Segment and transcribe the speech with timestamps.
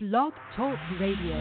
[0.00, 1.36] Blog Talk Radio.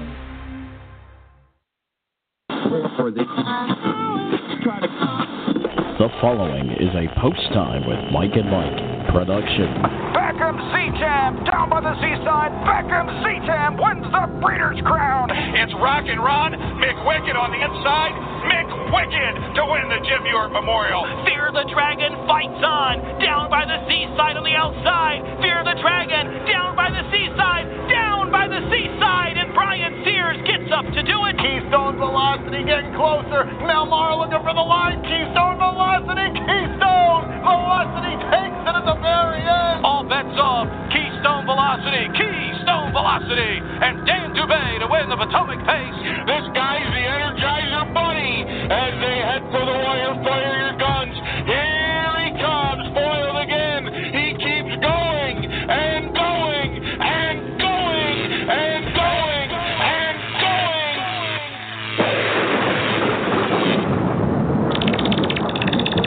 [5.98, 9.70] The following is a post time with Mike and Mike production.
[10.14, 12.52] Beckham C-Tam down by the seaside.
[12.66, 15.30] Beckham C-Tam wins the Breeders' Crown.
[15.32, 18.14] It's Rock and Ron McWicked on the inside.
[18.46, 21.04] McWicked to win the Jim York Memorial.
[21.26, 23.20] Fear the Dragon fights on.
[23.20, 25.26] Down by the seaside on the outside.
[25.42, 27.66] Fear the Dragon down by the seaside.
[27.90, 29.38] Down by the seaside.
[29.38, 31.36] And Brian Sears gets up to do it.
[31.42, 33.46] Keystone Velocity getting closer.
[33.66, 35.02] Melmar looking for the line.
[35.02, 36.30] Keystone Velocity.
[36.38, 38.99] Keystone Velocity takes it at the very end.
[39.04, 40.68] All bets off.
[40.92, 42.12] Keystone Velocity.
[42.20, 43.64] Keystone Velocity.
[43.64, 46.00] And Dan Dube to win the Potomac Pace.
[46.28, 50.20] This guy's the Energizer Bunny as they head for the wire.
[50.24, 51.16] Fire your guns.
[51.48, 53.88] Here he comes, foiled again.
[54.12, 58.20] He keeps going and going and going
[58.52, 61.00] and going and going.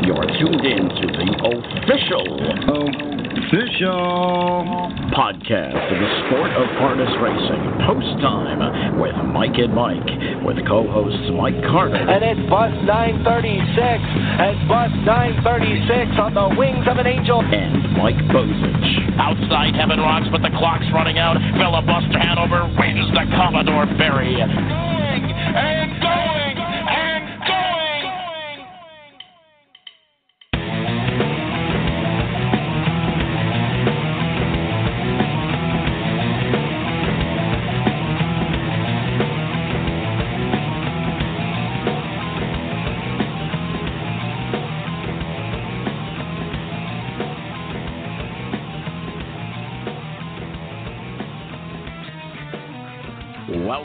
[0.04, 1.32] You're tuned in to the
[1.83, 2.22] official
[3.52, 4.88] Official.
[5.12, 7.61] podcast of the sport of harness racing.
[7.84, 10.08] Post time with Mike and Mike,
[10.47, 13.77] with co-hosts Mike Carter And it's bus 936.
[13.77, 17.44] And bus 936 on the wings of an angel.
[17.44, 19.19] and Mike Bozich.
[19.20, 21.36] Outside Heaven rocks, but the clock's running out.
[21.61, 24.33] Filibuster Hanover wins the Commodore Berry.
[24.39, 26.52] Going and going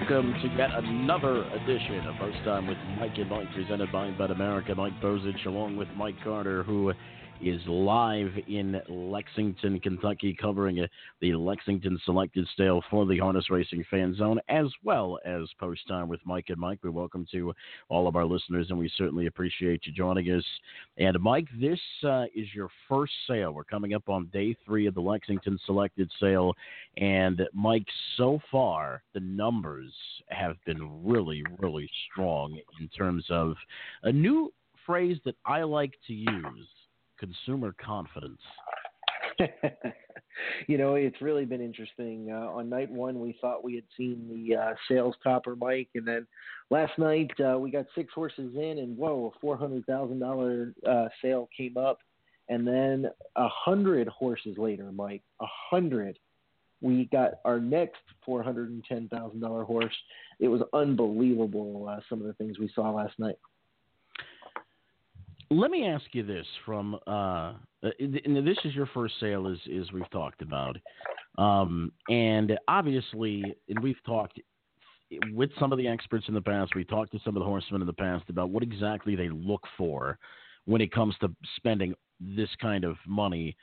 [0.09, 4.31] Welcome to yet another edition of Post Time with Mike and Mike, presented by Bet
[4.31, 4.73] America.
[4.73, 6.93] Mike Bozich, along with Mike Carter, who
[7.41, 10.87] is live in Lexington, Kentucky, covering uh,
[11.21, 16.07] the Lexington Selected Sale for the Harness Racing Fan Zone, as well as Post Time
[16.07, 16.79] with Mike and Mike.
[16.83, 17.53] We welcome to
[17.89, 20.43] all of our listeners, and we certainly appreciate you joining us.
[20.97, 23.51] And Mike, this uh, is your first sale.
[23.51, 26.53] We're coming up on day three of the Lexington Selected Sale,
[26.97, 27.87] and Mike,
[28.17, 29.93] so far the numbers
[30.29, 33.55] have been really, really strong in terms of
[34.03, 34.51] a new
[34.85, 36.67] phrase that I like to use
[37.19, 38.41] consumer confidence.
[40.67, 42.29] you know, it's really been interesting.
[42.31, 46.07] Uh, on night one, we thought we had seen the uh, sales topper, Mike, and
[46.07, 46.27] then
[46.69, 50.73] last night uh, we got six horses in, and whoa, a four hundred thousand dollar
[50.87, 51.99] uh, sale came up,
[52.49, 56.17] and then a hundred horses later, Mike, a hundred.
[56.81, 59.95] We got our next four hundred and ten thousand dollar horse.
[60.39, 61.87] It was unbelievable.
[61.89, 63.37] Uh, some of the things we saw last night.
[65.49, 69.91] Let me ask you this: from uh, and this is your first sale, as as
[69.93, 70.77] we've talked about,
[71.37, 74.41] um, and obviously, and we've talked
[75.31, 76.75] with some of the experts in the past.
[76.75, 79.63] We talked to some of the horsemen in the past about what exactly they look
[79.77, 80.19] for
[80.65, 83.55] when it comes to spending this kind of money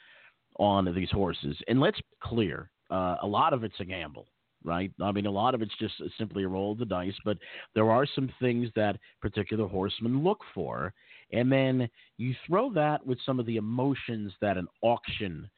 [0.59, 1.57] on these horses.
[1.69, 4.27] And let's be clear: uh, a lot of it's a gamble
[4.65, 4.91] right?
[5.01, 7.39] I mean, a lot of it's just simply a roll of the dice, but
[7.75, 10.93] there are some things that particular horsemen look for.
[11.35, 15.51] And then you throw that with some of the emotions that an auction,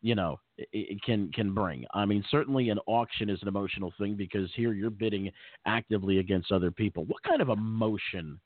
[0.00, 1.84] you know, it, it can can bring.
[1.94, 5.30] I mean, certainly an auction is an emotional thing because here you're bidding
[5.66, 7.04] actively against other people.
[7.04, 8.40] What kind of emotion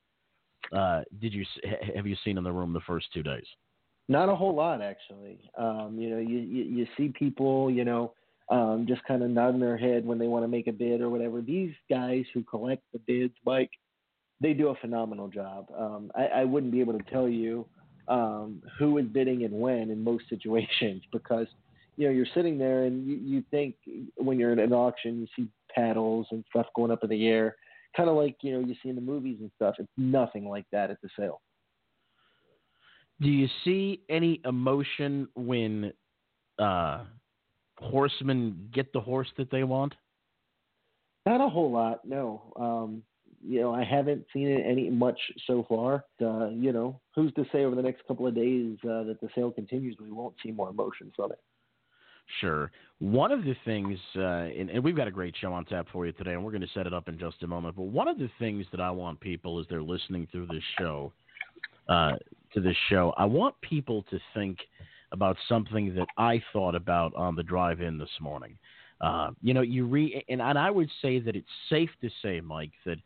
[0.72, 1.44] uh, did you
[1.94, 3.46] have you seen in the room the first two days?
[4.08, 5.38] Not a whole lot, actually.
[5.56, 8.12] Um, you know, you, you you see people, you know,
[8.50, 11.08] um, just kind of nodding their head when they want to make a bid or
[11.08, 11.40] whatever.
[11.40, 13.70] These guys who collect the bids, Mike,
[14.42, 15.66] they do a phenomenal job.
[15.78, 17.64] Um, I, I wouldn't be able to tell you
[18.08, 21.46] um, who is bidding and when in most situations because
[21.96, 23.76] you know you're sitting there and you, you think
[24.16, 27.56] when you're at an auction you see paddles and stuff going up in the air,
[27.96, 29.76] kind of like you know you see in the movies and stuff.
[29.78, 31.40] It's nothing like that at the sale.
[33.20, 35.92] Do you see any emotion when
[36.58, 37.04] uh,
[37.78, 39.94] horsemen get the horse that they want?
[41.24, 42.52] Not a whole lot, no.
[42.56, 43.02] Um,
[43.44, 46.04] you know, I haven't seen it any much so far.
[46.20, 49.28] Uh, you know, who's to say over the next couple of days uh, that the
[49.34, 51.38] sale continues, we won't see more emotion from it.
[52.40, 52.70] Sure.
[52.98, 56.06] One of the things, uh, and, and, we've got a great show on tap for
[56.06, 57.76] you today, and we're going to set it up in just a moment.
[57.76, 61.12] But one of the things that I want people, as they're listening through this show,
[61.88, 62.12] uh,
[62.54, 64.58] to this show, I want people to think
[65.10, 68.56] about something that I thought about on the drive-in this morning.
[69.00, 72.40] Uh, you know, you re and, and I would say that it's safe to say,
[72.40, 72.98] Mike, that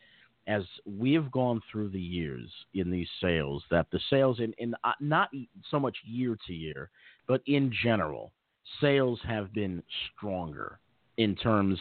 [0.47, 4.75] as we have gone through the years in these sales, that the sales in, in
[4.85, 5.31] uh, not
[5.71, 6.91] so much year to year,
[7.27, 8.33] but in general,
[8.81, 9.83] sales have been
[10.15, 10.79] stronger
[11.17, 11.79] in terms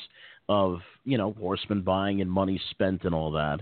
[0.50, 3.60] of you know horsemen buying and money spent and all that.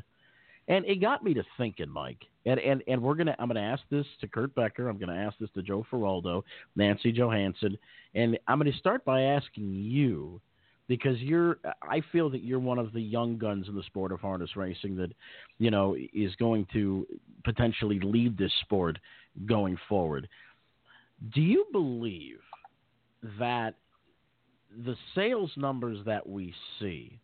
[0.70, 2.24] And it got me to thinking, Mike.
[2.46, 4.88] And and, and we're gonna I'm gonna ask this to Kurt Becker.
[4.88, 6.44] I'm gonna ask this to Joe Faraldo,
[6.76, 7.78] Nancy Johansson,
[8.16, 10.42] and I'm gonna start by asking you
[10.88, 14.20] because you're I feel that you're one of the young guns in the sport of
[14.20, 15.12] harness racing that
[15.58, 17.08] you know is going to
[17.44, 18.98] potentially lead this sport
[19.46, 20.28] going forward.
[21.34, 22.40] Do you believe
[23.40, 23.76] that
[24.86, 27.20] the sales numbers that we see,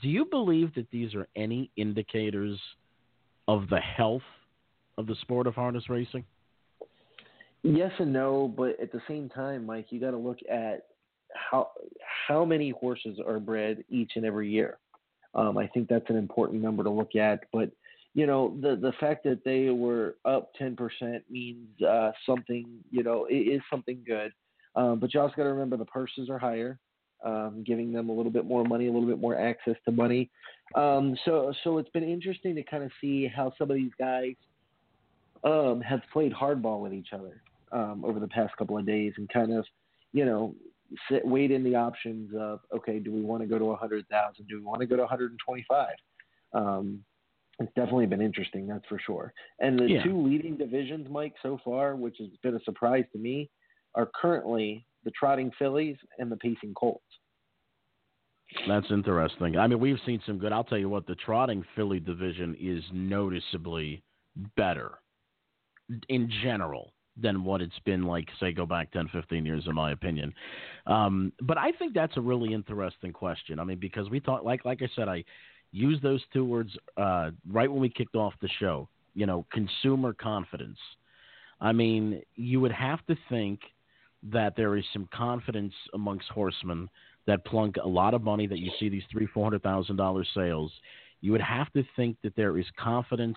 [0.00, 2.58] do you believe that these are any indicators
[3.48, 4.22] of the health
[4.96, 6.24] of the sport of harness racing?
[7.62, 10.86] Yes and no, but at the same time, Mike, you got to look at
[11.50, 11.70] how
[12.28, 14.78] how many horses are bred each and every year.
[15.34, 17.44] Um, I think that's an important number to look at.
[17.52, 17.70] But
[18.14, 22.66] you know, the the fact that they were up ten percent means uh, something.
[22.90, 24.32] You know, it is something good.
[24.74, 26.78] Um, but you also got to remember the purses are higher,
[27.24, 30.30] um, giving them a little bit more money, a little bit more access to money.
[30.74, 34.34] Um, so so it's been interesting to kind of see how some of these guys
[35.44, 37.42] um, have played hardball with each other
[37.72, 39.64] um, over the past couple of days and kind of,
[40.12, 40.54] you know,
[41.10, 44.46] sit, weighed in the options of okay, do we want to go to 100,000?
[44.48, 45.88] Do we want to go to 125?
[46.52, 47.04] Um,
[47.58, 49.32] it's definitely been interesting, that's for sure.
[49.60, 50.02] And the yeah.
[50.02, 53.50] two leading divisions, Mike, so far, which has been a surprise to me,
[53.94, 57.02] are currently the trotting fillies and the pacing colts.
[58.68, 59.56] That's interesting.
[59.56, 60.52] I mean, we've seen some good.
[60.52, 64.02] I'll tell you what, the trotting filly division is noticeably
[64.56, 64.98] better
[66.08, 69.92] in general than what it's been like, say, go back 10, 15 years, in my
[69.92, 70.34] opinion.
[70.86, 73.58] Um, but I think that's a really interesting question.
[73.58, 75.24] I mean, because we thought, like, like I said, I
[75.72, 78.88] used those two words uh, right when we kicked off the show.
[79.14, 80.78] You know, consumer confidence.
[81.58, 83.60] I mean, you would have to think–
[84.22, 86.88] that there is some confidence amongst horsemen
[87.26, 90.24] that plunk a lot of money that you see these three four hundred thousand dollar
[90.34, 90.72] sales
[91.20, 93.36] you would have to think that there is confidence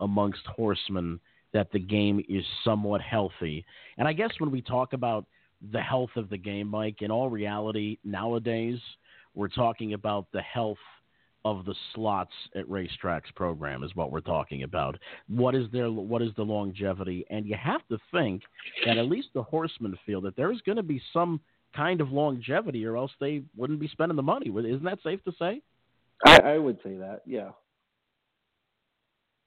[0.00, 1.18] amongst horsemen
[1.52, 3.64] that the game is somewhat healthy
[3.98, 5.26] and i guess when we talk about
[5.72, 8.78] the health of the game mike in all reality nowadays
[9.34, 10.78] we're talking about the health
[11.46, 14.98] of the slots at racetracks program is what we're talking about.
[15.28, 17.24] What is their what is the longevity?
[17.30, 18.42] And you have to think
[18.84, 21.40] that at least the horsemen feel that there is going to be some
[21.72, 24.48] kind of longevity, or else they wouldn't be spending the money.
[24.48, 25.62] Isn't that safe to say?
[26.24, 27.50] I, I would say that, yeah.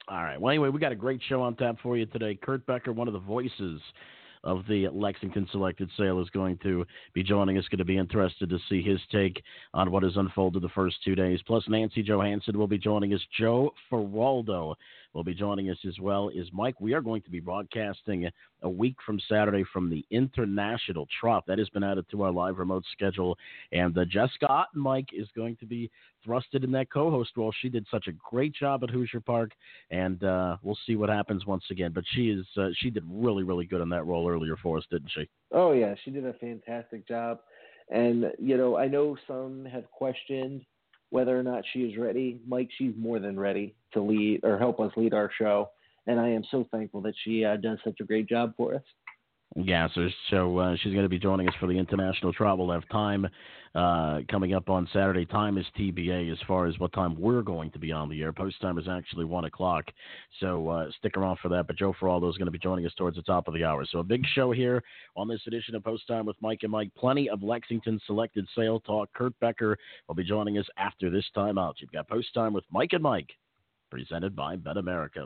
[0.09, 0.41] All right.
[0.41, 2.33] Well, anyway, we got a great show on tap for you today.
[2.41, 3.79] Kurt Becker, one of the voices
[4.43, 6.83] of the Lexington selected sale is going to
[7.13, 7.65] be joining us.
[7.69, 9.43] Going to be interested to see his take
[9.75, 11.39] on what has unfolded the first two days.
[11.45, 13.21] Plus, Nancy Johansson will be joining us.
[13.37, 14.73] Joe Faraldo
[15.13, 16.29] will be joining us as well.
[16.29, 16.79] Is Mike?
[16.79, 18.29] We are going to be broadcasting
[18.61, 21.43] a week from Saturday from the International Trot.
[21.47, 23.37] That has been added to our live remote schedule,
[23.71, 25.89] and uh, Jessica Mike is going to be
[26.27, 27.53] thrusted in that co-host role.
[27.61, 29.51] She did such a great job at Hoosier Park,
[29.89, 31.91] and uh, we'll see what happens once again.
[31.93, 34.83] But she is uh, she did really really good in that role earlier for us,
[34.91, 35.27] didn't she?
[35.51, 37.39] Oh yeah, she did a fantastic job.
[37.89, 40.61] And you know, I know some have questioned
[41.09, 42.39] whether or not she is ready.
[42.47, 45.69] Mike, she's more than ready to lead or help us lead our show,
[46.07, 48.83] and I am so thankful that she uh, does such a great job for us.
[49.55, 49.87] Yeah,
[50.29, 52.71] so uh, she's going to be joining us for the international travel.
[52.71, 53.27] Have time
[53.73, 55.25] uh, coming up on Saturday.
[55.25, 58.31] Time is TBA as far as what time we're going to be on the air.
[58.31, 59.85] Post time is actually one o'clock,
[60.39, 61.65] so uh, stick around for that.
[61.65, 63.83] But Joe Faraldo is going to be joining us towards the top of the hour.
[63.91, 64.83] So a big show here
[65.15, 66.91] on this edition of Post Time with Mike and Mike.
[66.95, 69.09] Plenty of Lexington selected sale talk.
[69.15, 69.75] Kurt Becker
[70.07, 71.77] will be joining us after this time out.
[71.79, 73.31] You've got Post Time with Mike and Mike,
[73.89, 75.25] presented by Bet America.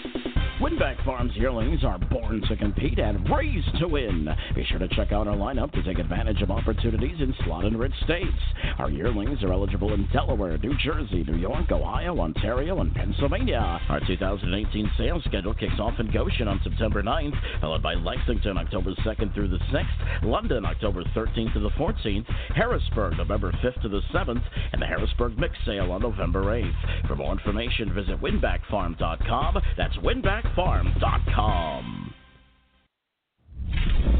[0.61, 4.29] Winbak Farms yearlings are born to compete and raised to win.
[4.53, 7.79] Be sure to check out our lineup to take advantage of opportunities in slot and
[7.79, 8.29] rich states.
[8.77, 13.79] Our yearlings are eligible in Delaware, New Jersey, New York, Ohio, Ontario, and Pennsylvania.
[13.89, 18.91] Our 2018 sales schedule kicks off in Goshen on September 9th, followed by Lexington October
[19.03, 24.01] 2nd through the 6th, London October 13th to the 14th, Harrisburg November 5th to the
[24.13, 27.07] 7th, and the Harrisburg Mix Sale on November 8th.
[27.07, 29.57] For more information, visit winbakfarm.com.
[29.75, 32.13] That's winback farm.com.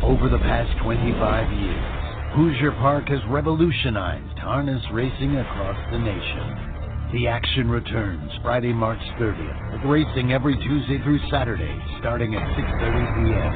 [0.03, 2.01] Over the past 25 years,
[2.35, 6.71] Hoosier Park has revolutionized harness racing across the nation.
[7.13, 13.15] The action returns Friday, March 30th, with racing every Tuesday through Saturday, starting at 6.30
[13.19, 13.53] p.m.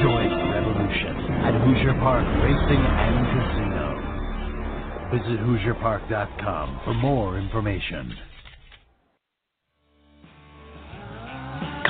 [0.00, 3.69] Join the revolution at Hoosier Park Racing and Casino.
[5.10, 8.18] Visit HoosierPark.com for more information.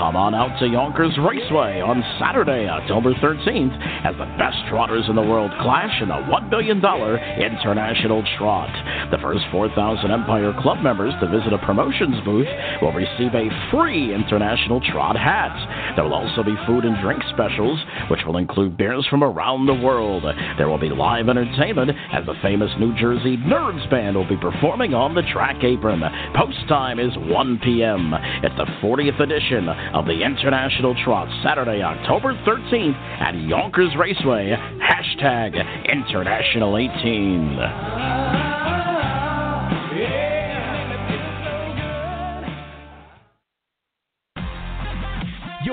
[0.00, 5.14] Come on out to Yonkers Raceway on Saturday, October 13th, as the best trotters in
[5.14, 8.73] the world clash in the $1 billion International Trot.
[9.12, 12.49] The first 4,000 Empire Club members to visit a promotions booth
[12.80, 15.52] will receive a free International Trot hat.
[15.97, 17.76] There will also be food and drink specials,
[18.09, 20.25] which will include beers from around the world.
[20.57, 24.95] There will be live entertainment as the famous New Jersey Nerds Band will be performing
[24.95, 26.00] on the track apron.
[26.33, 28.16] Post time is 1 p.m.
[28.40, 34.56] It's the 40th edition of the International Trot, Saturday, October 13th at Yonkers Raceway.
[34.80, 35.54] Hashtag
[35.90, 38.50] International 18.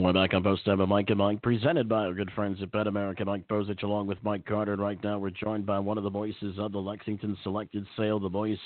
[0.00, 2.86] We're back on Post Time Mike and Mike, presented by our good friends at Bet
[2.86, 3.22] America.
[3.22, 4.72] Mike Bozich along with Mike Carter.
[4.72, 8.18] And right now, we're joined by one of the voices of the Lexington Selected Sale,
[8.18, 8.58] the voice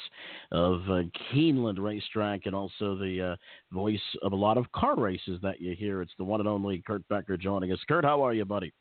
[0.53, 3.37] of uh, Keeneland Racetrack, and also the uh,
[3.75, 6.03] voice of a lot of car races that you hear.
[6.03, 7.81] It's the one and only Kurt Becker joining us.
[7.89, 8.73] Kurt, how are you, buddy?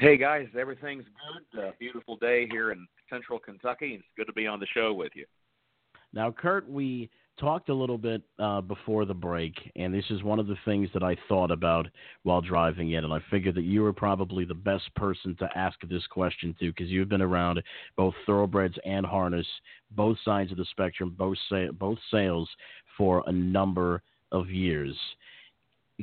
[0.00, 1.04] Hey guys, everything's
[1.54, 1.62] good.
[1.62, 3.94] Uh, beautiful day here in Central Kentucky.
[3.94, 5.24] It's good to be on the show with you.
[6.12, 10.38] Now, Kurt, we talked a little bit uh, before the break, and this is one
[10.38, 11.86] of the things that I thought about
[12.22, 15.78] while driving in, and I figured that you were probably the best person to ask
[15.88, 17.62] this question to because you've been around
[17.96, 19.46] both thoroughbreds and harness,
[19.92, 22.48] both sides of the spectrum, both sa- both sales
[22.96, 24.02] for a number
[24.32, 24.96] of years.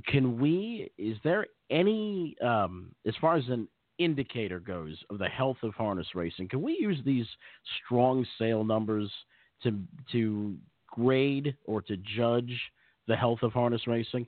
[0.07, 0.91] Can we?
[0.97, 6.07] Is there any, um, as far as an indicator goes, of the health of harness
[6.15, 6.49] racing?
[6.49, 7.27] Can we use these
[7.85, 9.11] strong sale numbers?
[9.63, 9.79] to
[10.11, 10.55] to
[10.95, 12.59] grade or to judge
[13.07, 14.27] the health of harness racing?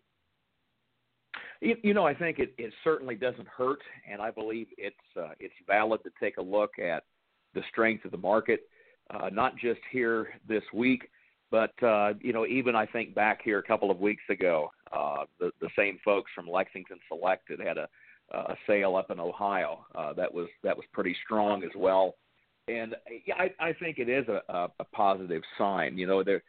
[1.59, 5.53] You, know, I think it, it certainly doesn't hurt, and I believe it's uh, it's
[5.65, 7.03] valid to take a look at
[7.55, 8.61] the strength of the market,
[9.09, 11.09] uh, not just here this week,
[11.49, 15.25] but uh, you know, even I think back here a couple of weeks ago, uh,
[15.39, 17.87] the the same folks from Lexington Select had a
[18.31, 22.15] a sale up in Ohio uh, that was that was pretty strong as well,
[22.67, 22.95] and
[23.37, 25.97] I, I think it is a, a positive sign.
[25.97, 26.43] You know, there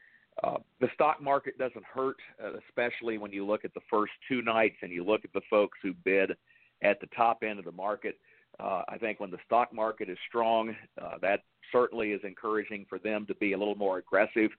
[0.44, 4.42] uh, the stock market doesn't hurt, uh, especially when you look at the first two
[4.42, 6.32] nights and you look at the folks who bid
[6.82, 8.18] at the top end of the market.
[8.60, 11.40] Uh, I think when the stock market is strong, uh, that
[11.72, 14.50] certainly is encouraging for them to be a little more aggressive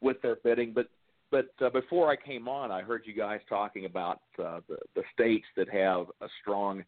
[0.00, 0.72] with their bidding.
[0.72, 0.88] But
[1.30, 5.02] but uh, before I came on, I heard you guys talking about uh, the, the
[5.12, 6.82] states that have a strong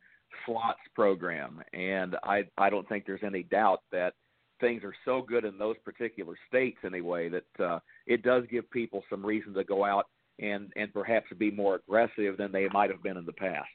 [0.46, 4.14] slots program, and I I don't think there's any doubt that
[4.60, 9.02] things are so good in those particular states anyway that uh, it does give people
[9.10, 10.06] some reason to go out
[10.38, 13.68] and and perhaps be more aggressive than they might have been in the past.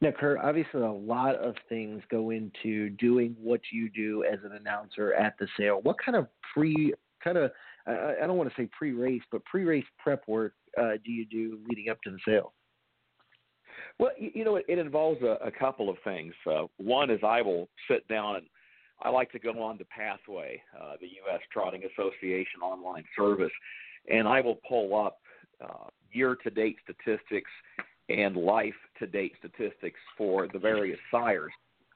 [0.00, 4.52] Now, Kurt, obviously a lot of things go into doing what you do as an
[4.52, 5.80] announcer at the sale.
[5.82, 7.52] What kind of pre kind of
[7.86, 11.58] I, I don't want to say pre-race, but pre-race prep work uh, do you do
[11.68, 12.52] leading up to the sale?
[13.98, 16.34] Well, you, you know, it, it involves a, a couple of things.
[16.50, 18.46] Uh, one is I will sit down and
[19.00, 21.40] I like to go on to Pathway, uh, the U.S.
[21.52, 23.52] Trotting Association online service,
[24.08, 25.18] and I will pull up
[25.62, 27.50] uh, year-to-date statistics
[28.08, 31.52] and life-to-date statistics for the various sires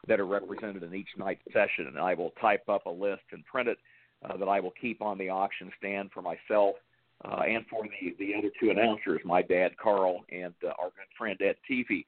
[0.08, 3.44] that are represented in each night's session, and I will type up a list and
[3.44, 3.78] print it
[4.24, 6.76] uh, that I will keep on the auction stand for myself
[7.24, 11.08] uh, and for the the other two announcers, my dad Carl and uh, our good
[11.16, 12.04] friend Ed Teefy.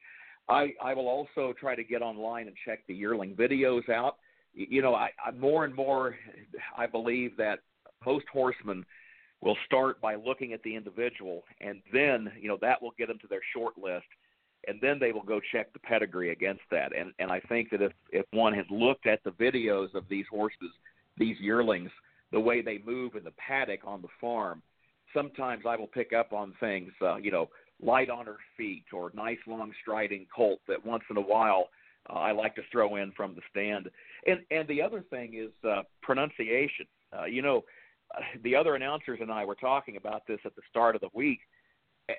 [0.49, 4.17] I, I will also try to get online and check the yearling videos out.
[4.55, 6.17] You know, I, I more and more
[6.77, 7.61] I believe that
[8.05, 8.85] most horsemen
[9.41, 13.19] will start by looking at the individual, and then you know that will get them
[13.21, 14.07] to their short list,
[14.67, 16.97] and then they will go check the pedigree against that.
[16.97, 20.27] And and I think that if if one has looked at the videos of these
[20.31, 20.71] horses,
[21.17, 21.91] these yearlings,
[22.33, 24.63] the way they move in the paddock on the farm,
[25.15, 27.49] sometimes I will pick up on things, uh, you know,
[27.81, 31.69] light on her feet or nice long striding colt that once in a while
[32.11, 33.89] uh, I like to throw in from the stand.
[34.27, 36.87] And and the other thing is uh, pronunciation.
[37.17, 37.65] Uh, you know,
[38.17, 41.11] uh, the other announcers and I were talking about this at the start of the
[41.15, 41.41] week.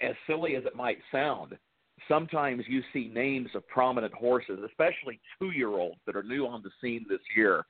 [0.01, 1.57] As silly as it might sound,
[2.07, 7.05] sometimes you see names of prominent horses, especially two-year-olds that are new on the scene
[7.09, 7.65] this year.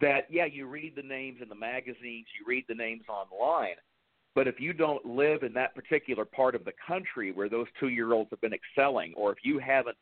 [0.00, 3.76] That yeah, you read the names in the magazines, you read the names online,
[4.34, 7.88] but if you don't live in that particular part of the country where those two
[7.88, 9.96] year olds have been excelling, or if you haven't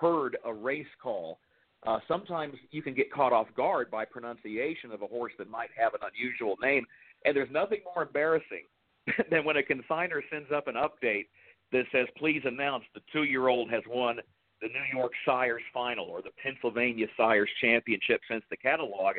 [0.00, 1.38] heard a race call,
[1.86, 5.70] uh, sometimes you can get caught off guard by pronunciation of a horse that might
[5.76, 6.84] have an unusual name.
[7.24, 8.64] And there's nothing more embarrassing
[9.30, 11.26] than when a consigner sends up an update
[11.72, 14.16] that says, please announce the two year old has won
[14.62, 19.16] the New York Sires Final or the Pennsylvania Sires Championship since the catalog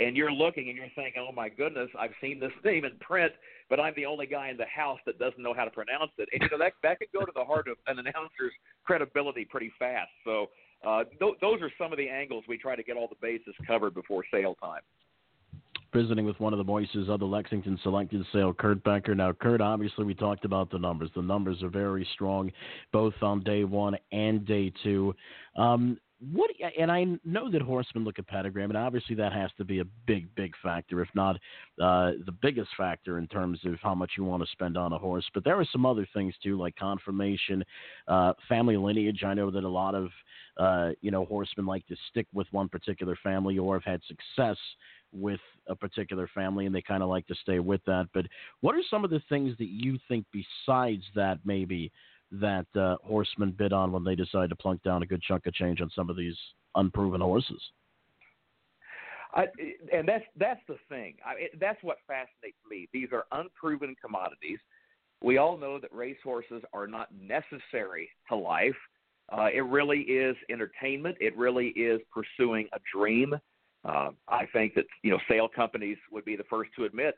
[0.00, 3.32] and you're looking and you're thinking, "Oh my goodness, I've seen this name in print,
[3.68, 6.28] but I'm the only guy in the house that doesn't know how to pronounce it."
[6.32, 8.52] And you know that that could go to the heart of an announcer's
[8.84, 10.10] credibility pretty fast.
[10.24, 10.48] So
[10.84, 13.54] uh, th- those are some of the angles we try to get all the bases
[13.66, 14.82] covered before sale time.
[15.92, 19.12] Visiting with one of the voices of the Lexington selected sale, Kurt Becker.
[19.14, 21.10] Now, Kurt, obviously, we talked about the numbers.
[21.16, 22.52] The numbers are very strong,
[22.92, 25.12] both on day one and day two.
[25.56, 25.98] Um,
[26.32, 29.80] what and I know that horsemen look at pedigree, and obviously that has to be
[29.80, 31.36] a big, big factor, if not
[31.80, 34.98] uh, the biggest factor in terms of how much you want to spend on a
[34.98, 35.24] horse.
[35.32, 37.64] But there are some other things too, like conformation,
[38.06, 39.24] uh, family lineage.
[39.24, 40.10] I know that a lot of
[40.58, 44.58] uh, you know horsemen like to stick with one particular family or have had success
[45.12, 48.08] with a particular family, and they kind of like to stay with that.
[48.12, 48.26] But
[48.60, 51.90] what are some of the things that you think besides that maybe?
[52.32, 55.54] That uh, horsemen bid on when they decide to plunk down a good chunk of
[55.54, 56.36] change on some of these
[56.74, 57.60] unproven horses.
[59.32, 59.46] I,
[59.92, 61.14] and that's that's the thing.
[61.24, 62.88] I, it, that's what fascinates me.
[62.92, 64.58] These are unproven commodities.
[65.22, 68.74] We all know that racehorses are not necessary to life.
[69.30, 71.16] Uh, it really is entertainment.
[71.20, 73.34] It really is pursuing a dream.
[73.84, 77.16] Uh, I think that you know sale companies would be the first to admit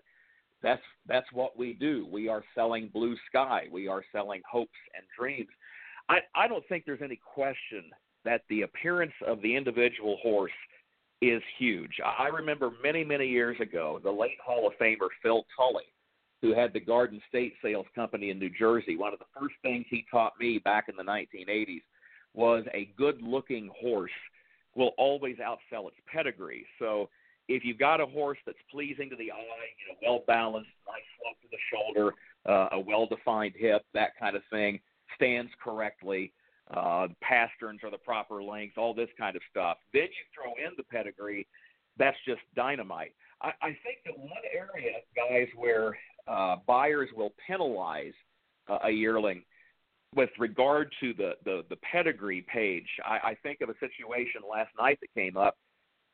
[0.63, 2.07] that's that's what we do.
[2.11, 3.67] We are selling blue sky.
[3.71, 5.49] We are selling hopes and dreams.
[6.09, 7.85] I, I don't think there's any question
[8.25, 10.53] that the appearance of the individual horse
[11.21, 11.93] is huge.
[12.05, 15.85] I remember many, many years ago, the late Hall of Famer Phil Tully,
[16.41, 19.87] who had the Garden State Sales Company in New Jersey, one of the first things
[19.89, 21.83] he taught me back in the 1980s
[22.35, 24.11] was a good looking horse
[24.75, 26.67] will always outsell its pedigree.
[26.79, 27.09] So
[27.49, 31.03] if you've got a horse that's pleasing to the eye, you know, well balanced, nice
[31.21, 32.15] slope to the shoulder,
[32.47, 34.81] uh, a well defined hip, that kind of thing,
[35.17, 36.33] stands correctly,
[36.75, 39.77] uh, pasterns are the proper length, all this kind of stuff.
[39.93, 41.47] Then you throw in the pedigree,
[41.99, 43.13] that's just dynamite.
[43.43, 48.15] I, I think that one area, guys, where uh, buyers will penalize
[48.69, 49.43] uh, a yearling
[50.15, 54.71] with regard to the, the, the pedigree page, I, I think of a situation last
[54.79, 55.57] night that came up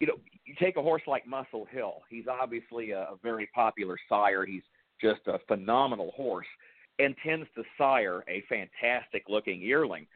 [0.01, 2.03] you know, you take a horse like Muscle Hill.
[2.09, 4.45] He's obviously a, a very popular sire.
[4.45, 4.63] He's
[5.01, 6.47] just a phenomenal horse
[6.99, 10.07] and tends to sire a fantastic looking yearling.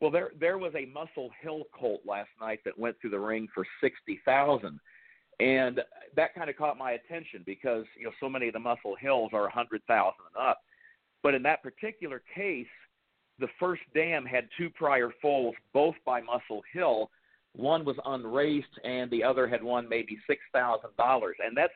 [0.00, 3.46] Well, there there was a Muscle Hill colt last night that went through the ring
[3.54, 4.80] for sixty thousand,
[5.40, 5.80] and
[6.16, 9.30] that kind of caught my attention because you know so many of the Muscle Hills
[9.32, 10.60] are a hundred thousand and up,
[11.22, 12.66] but in that particular case,
[13.38, 17.10] the first dam had two prior foals, both by Muscle Hill,
[17.54, 21.72] one was unraced and the other had won maybe six thousand dollars and that's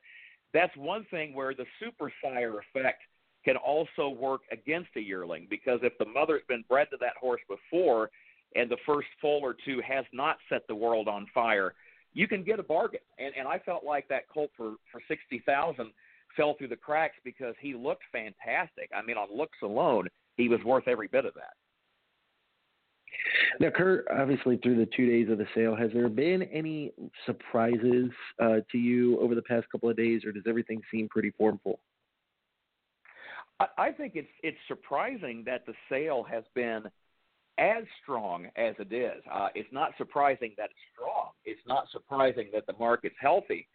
[0.53, 3.03] that's one thing where the super sire effect
[3.45, 7.41] can also work against a yearling because if the mother's been bred to that horse
[7.49, 8.11] before
[8.57, 11.75] and the first foal or two has not set the world on fire
[12.13, 15.43] you can get a bargain and and i felt like that colt for for sixty
[15.47, 15.91] thousand
[16.37, 18.91] fell through the cracks because he looked fantastic.
[18.97, 21.55] I mean, on looks alone, he was worth every bit of that.
[23.61, 26.93] Now, Kurt, obviously through the two days of the sale, has there been any
[27.27, 31.33] surprises uh, to you over the past couple of days, or does everything seem pretty
[31.37, 31.81] formful?
[33.77, 36.85] I think it's it's surprising that the sale has been
[37.59, 39.21] as strong as it is.
[39.33, 41.31] Uh, it's not surprising that it's strong.
[41.45, 43.67] It's not surprising that the market's healthy.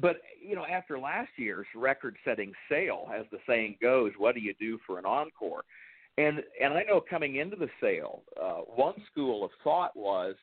[0.00, 4.54] But you know, after last year's record-setting sale, as the saying goes, what do you
[4.58, 5.64] do for an encore?
[6.18, 10.34] And and I know coming into the sale, uh, one school of thought was,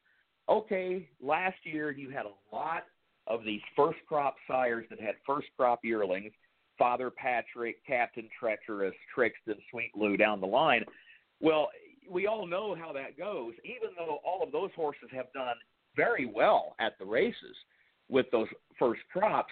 [0.50, 2.86] okay, last year you had a lot
[3.28, 6.32] of these first crop sires that had first crop yearlings
[6.80, 10.86] Father Patrick, Captain Treacherous, Trixton, Sweet Lou down the line.
[11.42, 11.68] Well,
[12.10, 13.54] we all know how that goes.
[13.66, 15.56] Even though all of those horses have done
[15.96, 17.56] very well at the races
[18.08, 18.48] with those
[18.80, 19.52] first crops,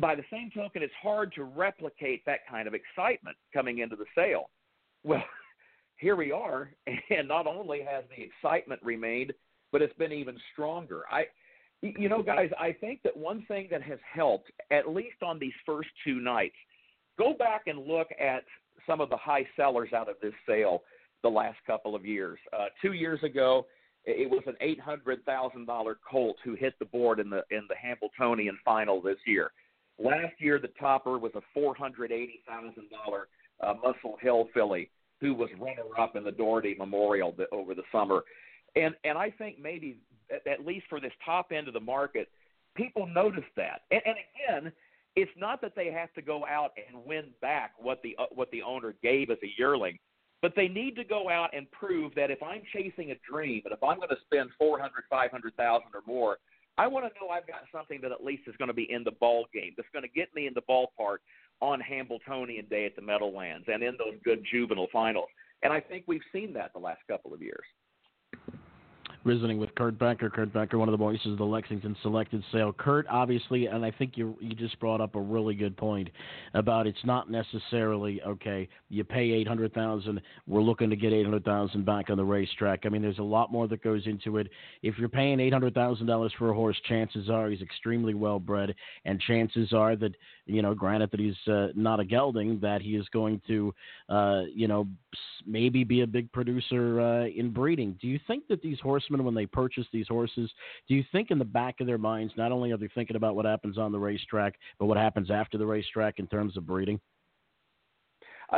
[0.00, 4.06] by the same token, it's hard to replicate that kind of excitement coming into the
[4.14, 4.48] sale.
[5.08, 5.24] Well,
[5.96, 6.70] here we are,
[7.10, 9.32] and not only has the excitement remained,
[9.72, 11.02] but it's been even stronger.
[11.10, 11.24] I
[11.80, 15.52] you know, guys, I think that one thing that has helped, at least on these
[15.64, 16.56] first two nights,
[17.16, 18.42] go back and look at
[18.84, 20.82] some of the high sellers out of this sale
[21.22, 22.36] the last couple of years.
[22.52, 23.64] Uh, two years ago,
[24.04, 27.62] it was an eight hundred thousand dollar colt who hit the board in the in
[27.68, 29.52] the Hambletonian final this year.
[30.00, 32.88] Last year, the topper was a four hundred eighty thousand
[33.60, 38.22] uh, Muscle Hill filly who was runner up in the Doherty Memorial over the summer.
[38.76, 39.98] And and I think maybe
[40.46, 42.28] at, least for this top end of the market,
[42.74, 43.82] people notice that.
[43.90, 44.72] And, and again,
[45.16, 48.50] it's not that they have to go out and win back what the uh, what
[48.50, 49.98] the owner gave as a yearling,
[50.42, 53.72] but they need to go out and prove that if I'm chasing a dream and
[53.72, 56.38] if I'm going to spend four hundred, five hundred thousand or more,
[56.76, 59.02] I want to know I've got something that at least is going to be in
[59.02, 59.72] the ball game.
[59.76, 61.18] That's going to get me in the ballpark
[61.60, 65.28] on Hambletonian Day at the Meadowlands and in those good juvenile finals.
[65.62, 67.64] And I think we've seen that the last couple of years
[69.24, 70.30] visiting with Kurt Becker.
[70.30, 72.72] Kurt Becker, one of the voices of the Lexington Selected Sale.
[72.72, 76.08] Kurt, obviously, and I think you you just brought up a really good point
[76.54, 78.68] about it's not necessarily okay.
[78.88, 80.20] You pay eight hundred thousand.
[80.46, 82.80] We're looking to get eight hundred thousand back on the racetrack.
[82.84, 84.48] I mean, there's a lot more that goes into it.
[84.82, 88.38] If you're paying eight hundred thousand dollars for a horse, chances are he's extremely well
[88.38, 90.14] bred, and chances are that
[90.48, 93.72] you know, granted that he's uh, not a gelding, that he is going to,
[94.08, 94.88] uh, you know,
[95.46, 97.96] maybe be a big producer uh, in breeding.
[98.00, 98.78] Do you think that these
[99.08, 100.50] horsemen, when they purchase these horses,
[100.88, 103.36] do you think in the back of their minds, not only are they thinking about
[103.36, 107.00] what happens on the racetrack, but what happens after the racetrack in terms of breeding?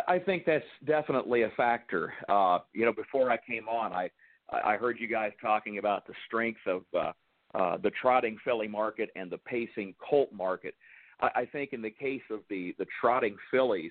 [0.07, 2.13] I think that's definitely a factor.
[2.29, 4.09] Uh, you know, before I came on, I
[4.53, 7.13] I heard you guys talking about the strength of uh,
[7.57, 10.75] uh, the trotting filly market and the pacing colt market.
[11.21, 13.91] I, I think in the case of the the trotting fillies,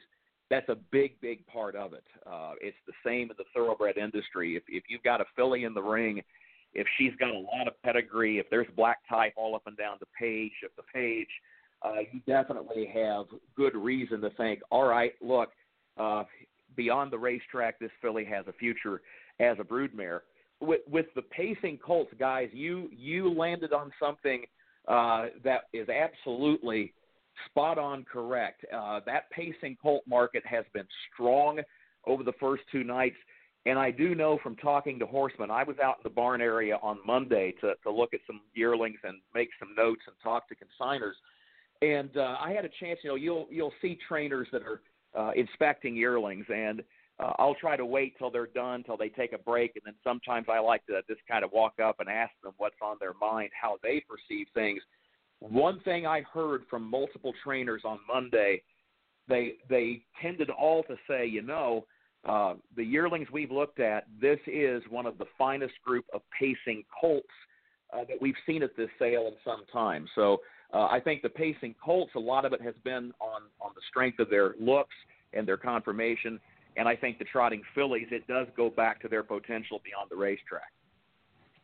[0.50, 2.06] that's a big big part of it.
[2.26, 4.56] Uh, it's the same in the thoroughbred industry.
[4.56, 6.22] If if you've got a filly in the ring,
[6.74, 9.98] if she's got a lot of pedigree, if there's black type all up and down
[10.00, 11.28] the page of the page,
[11.82, 15.50] uh, you definitely have good reason to think, all right, look,
[15.98, 16.24] uh,
[16.76, 19.02] beyond the racetrack, this filly has a future
[19.40, 20.22] as a broodmare.
[20.62, 24.44] With, with the pacing colts, guys, you you landed on something
[24.88, 26.94] uh, that is absolutely
[27.50, 28.66] spot on correct.
[28.74, 31.62] Uh, that pacing colt market has been strong
[32.06, 33.16] over the first two nights.
[33.66, 36.80] And I do know from talking to horsemen, I was out in the barn area
[36.82, 40.56] on Monday to, to look at some yearlings and make some notes and talk to
[40.56, 41.14] consigners.
[41.82, 44.82] And uh, I had a chance, you know, you'll you'll see trainers that are
[45.18, 46.84] uh, inspecting yearlings, and
[47.20, 49.96] uh, I'll try to wait till they're done, till they take a break, and then
[50.04, 53.14] sometimes I like to just kind of walk up and ask them what's on their
[53.14, 54.82] mind, how they perceive things.
[55.40, 58.62] One thing I heard from multiple trainers on Monday,
[59.28, 61.86] they they tended all to say, you know,
[62.28, 66.84] uh, the yearlings we've looked at, this is one of the finest group of pacing
[67.00, 67.28] colts
[67.94, 70.08] uh, that we've seen at this sale in some time.
[70.16, 70.42] So
[70.74, 73.82] uh, I think the pacing colts, a lot of it has been on on the
[73.90, 74.96] strength of their looks
[75.34, 76.40] and their conformation,
[76.78, 80.18] and I think the trotting fillies, it does go back to their potential beyond the
[80.18, 80.72] racetrack.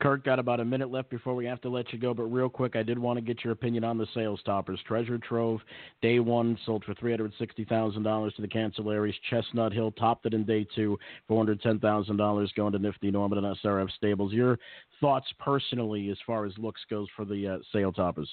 [0.01, 2.49] Kurt, got about a minute left before we have to let you go, but real
[2.49, 4.79] quick, I did want to get your opinion on the sales toppers.
[4.85, 5.61] Treasure Trove,
[6.01, 9.13] day one, sold for $360,000 to the Cancellaries.
[9.29, 14.33] Chestnut Hill topped it in day two, $410,000 going to Nifty Norman and SRF Stables.
[14.33, 14.59] Your
[14.99, 18.29] thoughts personally as far as looks goes for the uh, sale toppers?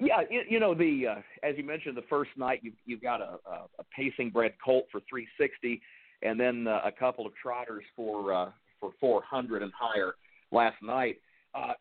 [0.00, 3.20] Yeah, you, you know the uh, as you mentioned, the first night you've you've got
[3.20, 5.80] a, a, a pacing bred colt for 360,
[6.22, 10.14] and then uh, a couple of trotters for uh, for 400 and higher
[10.50, 11.18] last night.
[11.54, 11.72] Uh,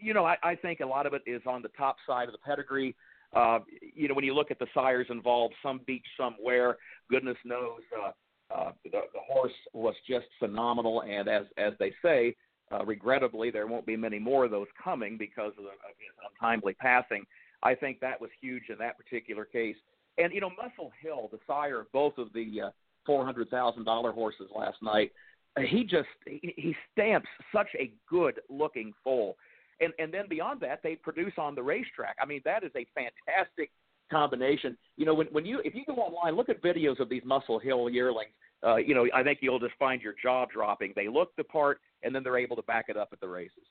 [0.00, 2.32] you know, I, I think a lot of it is on the top side of
[2.32, 2.94] the pedigree.
[3.34, 3.60] Uh,
[3.94, 8.10] you know, when you look at the sires involved, some beach somewhere, goodness knows, uh,
[8.52, 11.02] uh, the, the horse was just phenomenal.
[11.02, 12.34] And as as they say,
[12.72, 16.14] uh, regrettably, there won't be many more of those coming because of, the, of his
[16.32, 17.24] untimely passing.
[17.62, 19.76] I think that was huge in that particular case.
[20.18, 22.70] And you know, Muscle Hill, the sire of both of the uh,
[23.06, 25.12] four hundred thousand dollar horses last night,
[25.58, 29.36] he just he, he stamps such a good looking foal.
[29.80, 32.16] And and then beyond that, they produce on the racetrack.
[32.20, 33.70] I mean, that is a fantastic
[34.10, 34.76] combination.
[34.96, 37.58] You know, when when you if you go online, look at videos of these Muscle
[37.58, 38.32] Hill yearlings.
[38.64, 40.92] Uh, you know, I think you'll just find your jaw dropping.
[40.94, 43.64] They look the part, and then they're able to back it up at the races.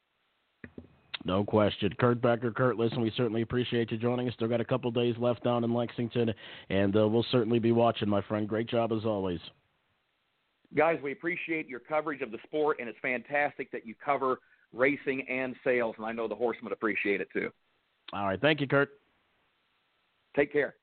[1.26, 1.94] No question.
[2.00, 4.34] Kurt Becker, Kurt, listen, we certainly appreciate you joining us.
[4.34, 6.34] Still got a couple days left down in Lexington,
[6.70, 8.48] and uh, we'll certainly be watching, my friend.
[8.48, 9.40] Great job as always.
[10.76, 14.40] Guys, we appreciate your coverage of the sport, and it's fantastic that you cover
[14.72, 17.50] racing and sales, and I know the horsemen appreciate it too.
[18.14, 18.40] All right.
[18.40, 18.90] Thank you, Kurt.
[20.36, 20.76] Take care.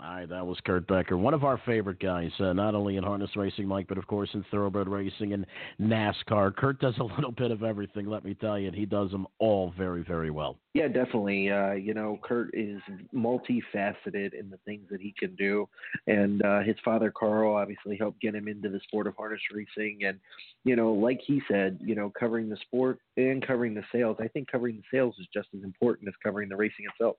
[0.00, 3.04] All right, that was Kurt Becker, one of our favorite guys, uh, not only in
[3.04, 5.46] harness racing, Mike, but of course in thoroughbred racing and
[5.80, 6.56] NASCAR.
[6.56, 9.26] Kurt does a little bit of everything, let me tell you, and he does them
[9.38, 10.56] all very, very well.
[10.72, 11.50] Yeah, definitely.
[11.50, 12.80] Uh, you know, Kurt is
[13.14, 15.68] multifaceted in the things that he can do,
[16.06, 20.00] and uh, his father Carl obviously helped get him into the sport of harness racing.
[20.06, 20.18] And
[20.64, 24.16] you know, like he said, you know, covering the sport and covering the sales.
[24.20, 27.16] I think covering the sales is just as important as covering the racing itself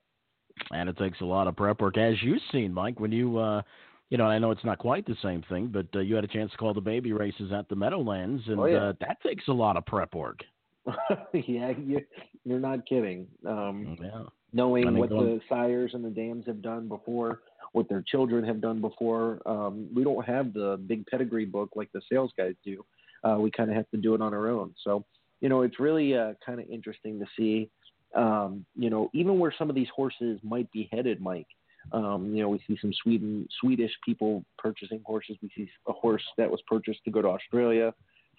[0.72, 3.00] and it takes a lot of prep work, as you've seen, Mike.
[3.00, 3.62] When you, uh,
[4.10, 6.28] you know, I know it's not quite the same thing, but uh, you had a
[6.28, 8.78] chance to call the baby races at the Meadowlands, and oh, yeah.
[8.78, 10.42] uh, that takes a lot of prep work.
[11.34, 12.02] yeah, you're,
[12.44, 13.28] you're not kidding.
[13.48, 14.24] Um, yeah.
[14.52, 15.26] Knowing I mean, what going...
[15.26, 19.42] the sires and the dams have done before, what their children have done before.
[19.46, 22.86] Um, we don't have the big pedigree book like the sales guys do.
[23.24, 24.76] Uh, we kind of have to do it on our own.
[24.84, 25.06] So,
[25.42, 27.70] you know, it's really uh, kind of interesting to see
[28.16, 31.48] um, you know, even where some of these horses might be headed, Mike.
[31.92, 35.36] Um, you know, we see some Sweden, Swedish people purchasing horses.
[35.42, 37.94] We see a horse that was purchased to go to Australia,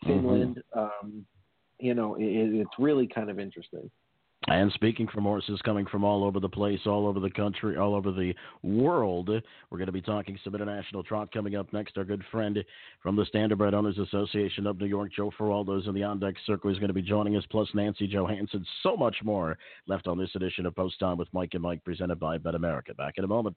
[0.07, 0.63] Finland.
[0.75, 1.07] Mm-hmm.
[1.07, 1.27] Um,
[1.79, 3.91] you know, it, it's really kind of interesting.
[4.47, 7.95] And speaking from horses coming from all over the place, all over the country, all
[7.95, 11.97] over the world, we're going to be talking some international trot coming up next.
[11.97, 12.63] Our good friend
[13.03, 16.71] from the Standardbred Owners Association of New York, Joe Faraldo's in the on deck circle,
[16.71, 18.67] is going to be joining us, plus Nancy Johansson.
[18.83, 22.21] So much more left on this edition of Post Time with Mike and Mike, presented
[22.21, 22.93] by Bet America.
[22.93, 23.57] Back in a moment.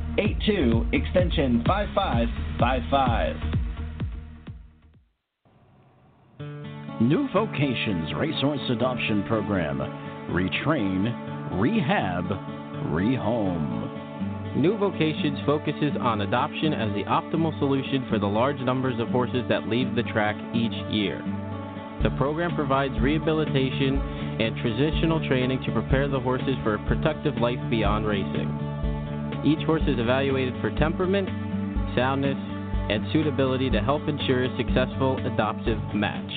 [0.17, 3.35] 8782 extension 5555.
[7.01, 9.79] New Vocations Resource Adoption Program.
[10.29, 12.25] Retrain, rehab,
[12.91, 14.57] rehome.
[14.57, 19.45] New Vocations focuses on adoption as the optimal solution for the large numbers of horses
[19.47, 21.23] that leave the track each year.
[22.03, 23.97] The program provides rehabilitation
[24.41, 28.70] and transitional training to prepare the horses for a productive life beyond racing.
[29.43, 31.27] Each horse is evaluated for temperament,
[31.95, 36.31] soundness, and suitability to help ensure a successful adoptive match.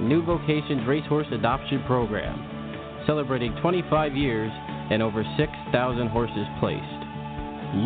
[0.00, 2.34] New Vocations Racehorse Adoption Program,
[3.06, 4.50] celebrating 25 years
[4.90, 6.82] and over 6,000 horses placed.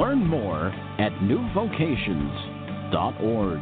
[0.01, 3.61] Learn more at newvocations.org.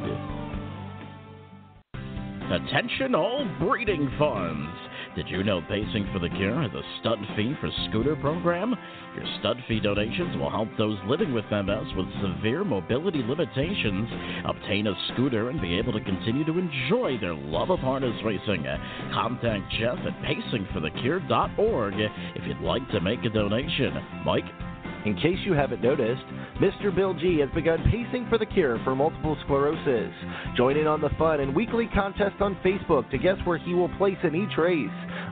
[2.53, 4.77] Attention all breeding funds.
[5.15, 8.75] Did you know Pacing for the Cure has a stud fee for scooter program?
[9.15, 14.09] Your stud fee donations will help those living with MS with severe mobility limitations
[14.47, 18.65] obtain a scooter and be able to continue to enjoy their love of harness racing.
[19.13, 21.95] Contact Jeff at pacingforthecure.org
[22.35, 23.93] if you'd like to make a donation.
[24.25, 24.72] Mike?
[25.05, 26.23] In case you haven't noticed,
[26.61, 26.95] Mr.
[26.95, 30.15] Bill G has begun Pacing for the Cure for multiple sclerosis.
[30.57, 33.89] Join in on the fun and weekly contest on Facebook to guess where he will
[33.99, 34.89] place in each race.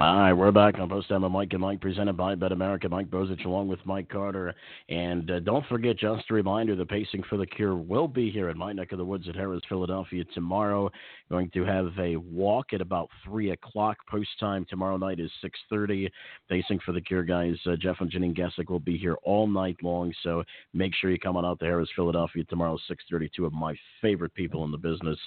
[0.00, 2.88] All right, we're back on Post Time Mike and Mike, presented by Bet America.
[2.88, 4.54] Mike Bozich along with Mike Carter.
[4.88, 8.48] And uh, don't forget, just a reminder, the Pacing for the Cure will be here
[8.48, 10.88] in my neck of the woods at Harrah's, Philadelphia tomorrow.
[11.28, 13.96] Going to have a walk at about 3 o'clock.
[14.08, 16.08] Post time tomorrow night is 6.30.
[16.48, 19.78] Pacing for the Cure guys, uh, Jeff and Janine Gessick will be here all night
[19.82, 20.14] long.
[20.22, 23.32] So make sure you come on out to Harrah's, Philadelphia tomorrow, 6.30.
[23.32, 25.18] Two of my favorite people in the business,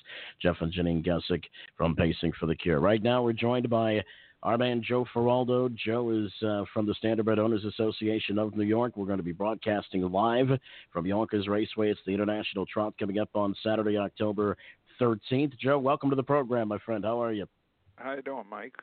[0.42, 1.44] Jeff and Janine Gessick
[1.76, 2.80] from Pacing for the Cure.
[2.80, 4.02] Right now, we're joined by
[4.44, 5.74] our man Joe Faraldo.
[5.74, 8.94] Joe is uh, from the Standardbred Owners Association of New York.
[8.96, 10.48] We're going to be broadcasting live
[10.92, 11.92] from Yonkers Raceway.
[11.92, 14.58] It's the International Trot coming up on Saturday, October
[15.00, 15.58] 13th.
[15.60, 17.04] Joe, welcome to the program, my friend.
[17.04, 17.46] How are you?
[17.98, 18.76] How you doing, Mike?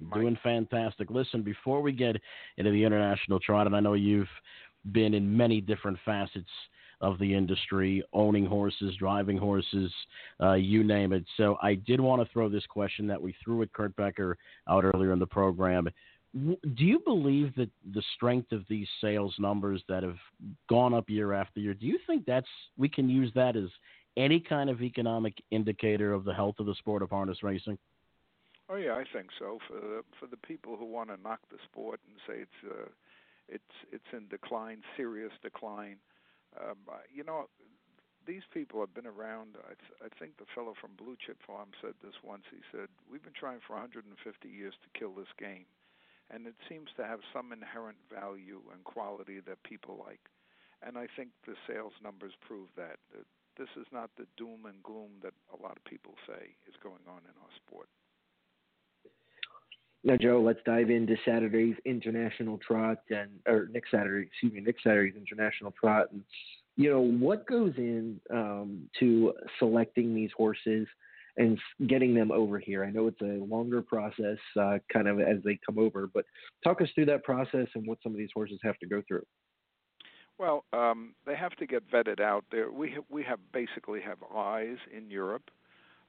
[0.00, 0.20] Mike?
[0.20, 1.10] Doing fantastic.
[1.10, 2.16] Listen, before we get
[2.56, 4.28] into the International Trot, and I know you've
[4.92, 6.48] been in many different facets
[7.02, 9.92] of the industry, owning horses, driving horses,
[10.40, 11.24] uh, you name it.
[11.36, 14.38] So I did want to throw this question that we threw at Kurt Becker
[14.68, 15.88] out earlier in the program.
[16.34, 20.16] Do you believe that the strength of these sales numbers that have
[20.70, 22.46] gone up year after year, do you think that's
[22.78, 23.68] we can use that as
[24.16, 27.76] any kind of economic indicator of the health of the sport of harness racing?
[28.70, 29.58] Oh yeah, I think so.
[29.68, 32.88] For the, for the people who want to knock the sport and say it's uh,
[33.48, 33.62] it's
[33.92, 35.96] it's in decline, serious decline,
[36.60, 36.78] um,
[37.12, 37.48] you know,
[38.26, 39.56] these people have been around.
[39.64, 42.44] I, th- I think the fellow from Blue Chip Farm said this once.
[42.50, 44.12] He said, "We've been trying for 150
[44.48, 45.66] years to kill this game,
[46.30, 50.22] and it seems to have some inherent value and quality that people like."
[50.82, 52.98] And I think the sales numbers prove that.
[53.14, 53.26] that
[53.58, 57.04] this is not the doom and gloom that a lot of people say is going
[57.06, 57.88] on in our sport.
[60.04, 64.82] Now, Joe, let's dive into Saturday's International Trot and or next Saturday, excuse me, next
[64.82, 66.22] Saturday's International Trot, and
[66.76, 70.88] you know what goes in um, to selecting these horses
[71.36, 72.84] and getting them over here.
[72.84, 76.24] I know it's a longer process, uh, kind of as they come over, but
[76.64, 79.24] talk us through that process and what some of these horses have to go through.
[80.38, 82.70] Well, um, they have to get vetted out there.
[82.72, 85.50] We have, we have basically have eyes in Europe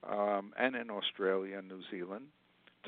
[0.10, 2.26] um, and in Australia and New Zealand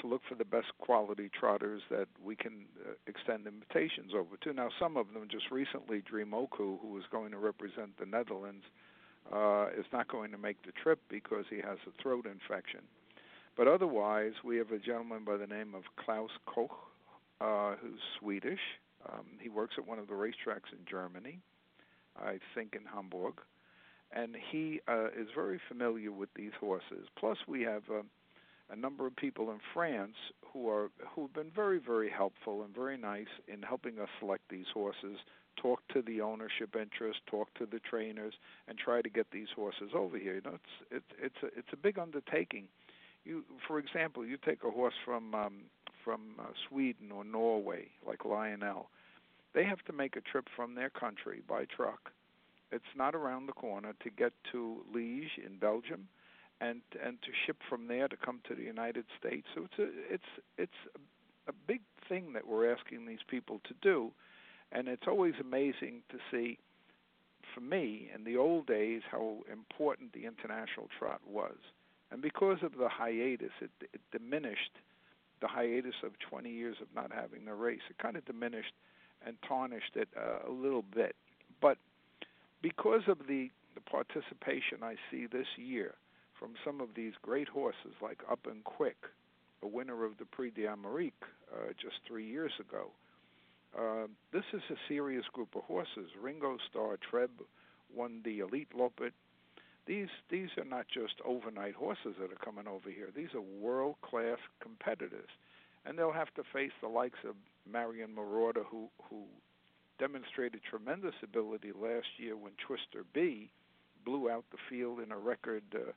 [0.01, 4.53] to look for the best quality trotters that we can uh, extend invitations over to.
[4.53, 8.63] Now, some of them just recently, Dreammoko, who was going to represent the Netherlands,
[9.33, 12.81] uh, is not going to make the trip because he has a throat infection.
[13.57, 16.71] But otherwise, we have a gentleman by the name of Klaus Koch,
[17.39, 18.59] uh, who's Swedish.
[19.09, 21.39] Um, he works at one of the racetracks in Germany,
[22.17, 23.35] I think in Hamburg,
[24.11, 27.07] and he uh, is very familiar with these horses.
[27.17, 27.83] Plus, we have.
[27.89, 28.03] Uh,
[28.69, 30.15] a number of people in France
[30.51, 34.65] who are who've been very very helpful and very nice in helping us select these
[34.73, 35.17] horses
[35.55, 38.33] talk to the ownership interest talk to the trainers
[38.67, 40.35] and try to get these horses over here.
[40.35, 42.67] You know it's it's it's a, it's a big undertaking.
[43.23, 45.61] You for example you take a horse from um
[46.03, 48.89] from uh, Sweden or Norway like Lionel.
[49.53, 52.11] They have to make a trip from their country by truck.
[52.71, 56.07] It's not around the corner to get to Liège in Belgium
[56.61, 59.47] and and to ship from there to come to the United States.
[59.53, 60.95] So it's a it's it's
[61.47, 64.11] a, big thing that we're asking these people to do,
[64.71, 66.57] and it's always amazing to see.
[67.53, 71.55] For me, in the old days, how important the international trot was,
[72.11, 74.71] and because of the hiatus, it, it diminished
[75.41, 77.81] the hiatus of 20 years of not having the race.
[77.89, 78.73] It kind of diminished
[79.25, 81.15] and tarnished it uh, a little bit,
[81.61, 81.77] but
[82.61, 85.95] because of the the participation I see this year,
[86.39, 88.97] from some of these great horses like Up and Quick,
[89.63, 91.11] a winner of the Prix d'Amérique
[91.53, 92.91] uh, just three years ago.
[93.77, 96.09] Uh, this is a serious group of horses.
[96.21, 97.31] Ringo Star Treb
[97.93, 99.11] won the Elitloppet.
[99.85, 103.09] These these are not just overnight horses that are coming over here.
[103.15, 105.29] These are world class competitors,
[105.85, 107.35] and they'll have to face the likes of
[107.71, 109.25] Marion Marauder, who who
[109.99, 113.49] demonstrated tremendous ability last year when Twister Bi
[114.03, 115.91] blew out the field in a record uh,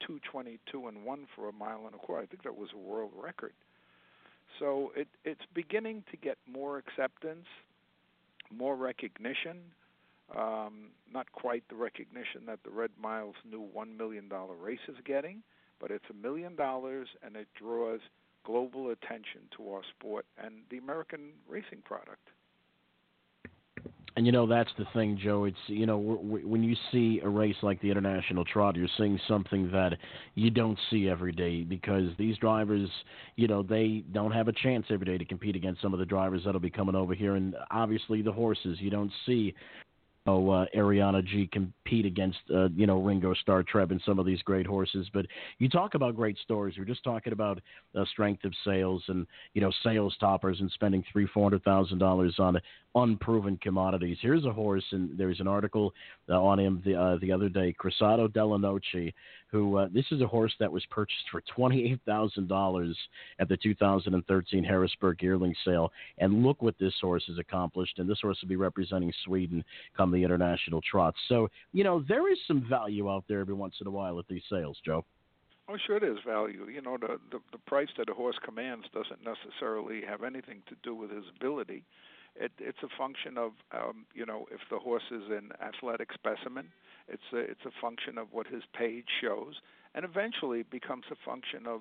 [0.00, 2.22] 222 and one for a mile and a quarter.
[2.22, 3.52] I think that was a world record.
[4.58, 7.46] So it it's beginning to get more acceptance,
[8.50, 9.58] more recognition.
[10.36, 14.96] Um, not quite the recognition that the Red Miles new one million dollar race is
[15.04, 15.42] getting,
[15.80, 18.00] but it's a million dollars and it draws
[18.44, 22.28] global attention to our sport and the American racing product.
[24.18, 25.44] And you know that's the thing, Joe.
[25.44, 29.16] It's you know we, when you see a race like the International Trot, you're seeing
[29.28, 29.92] something that
[30.34, 32.90] you don't see every day because these drivers,
[33.36, 36.04] you know, they don't have a chance every day to compete against some of the
[36.04, 38.78] drivers that'll be coming over here, and obviously the horses.
[38.80, 39.54] You don't see
[40.28, 44.42] know, uh, Ariana G compete against uh, you know Ringostarr, Treb, and some of these
[44.42, 45.08] great horses.
[45.12, 45.26] But
[45.58, 46.76] you talk about great stories.
[46.78, 47.60] We're just talking about
[47.98, 51.98] uh, strength of sales and you know sales toppers and spending three four hundred thousand
[51.98, 52.60] dollars on
[52.94, 54.18] unproven commodities.
[54.20, 55.92] Here's a horse, and there's an article
[56.28, 59.12] uh, on him the uh, the other day, Cruzado Dela Noche,
[59.50, 62.96] who uh, this is a horse that was purchased for twenty eight thousand dollars
[63.38, 67.98] at the 2013 Harrisburg yearling sale, and look what this horse has accomplished.
[67.98, 69.64] And this horse will be representing Sweden
[69.96, 71.14] come the international trot.
[71.28, 74.28] So you know there is some value out there every once in a while at
[74.28, 75.04] these sales, Joe.
[75.70, 76.66] Oh, sure, there's value.
[76.72, 80.74] You know, the, the the price that a horse commands doesn't necessarily have anything to
[80.82, 81.84] do with his ability.
[82.40, 86.68] It, it's a function of, um, you know, if the horse is an athletic specimen,
[87.08, 89.54] it's a, it's a function of what his page shows,
[89.94, 91.80] and eventually it becomes a function of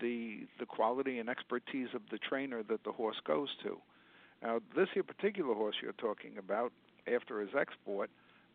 [0.00, 3.78] the the quality and expertise of the trainer that the horse goes to.
[4.42, 6.72] Now, this here particular horse you're talking about,
[7.12, 8.10] after his export,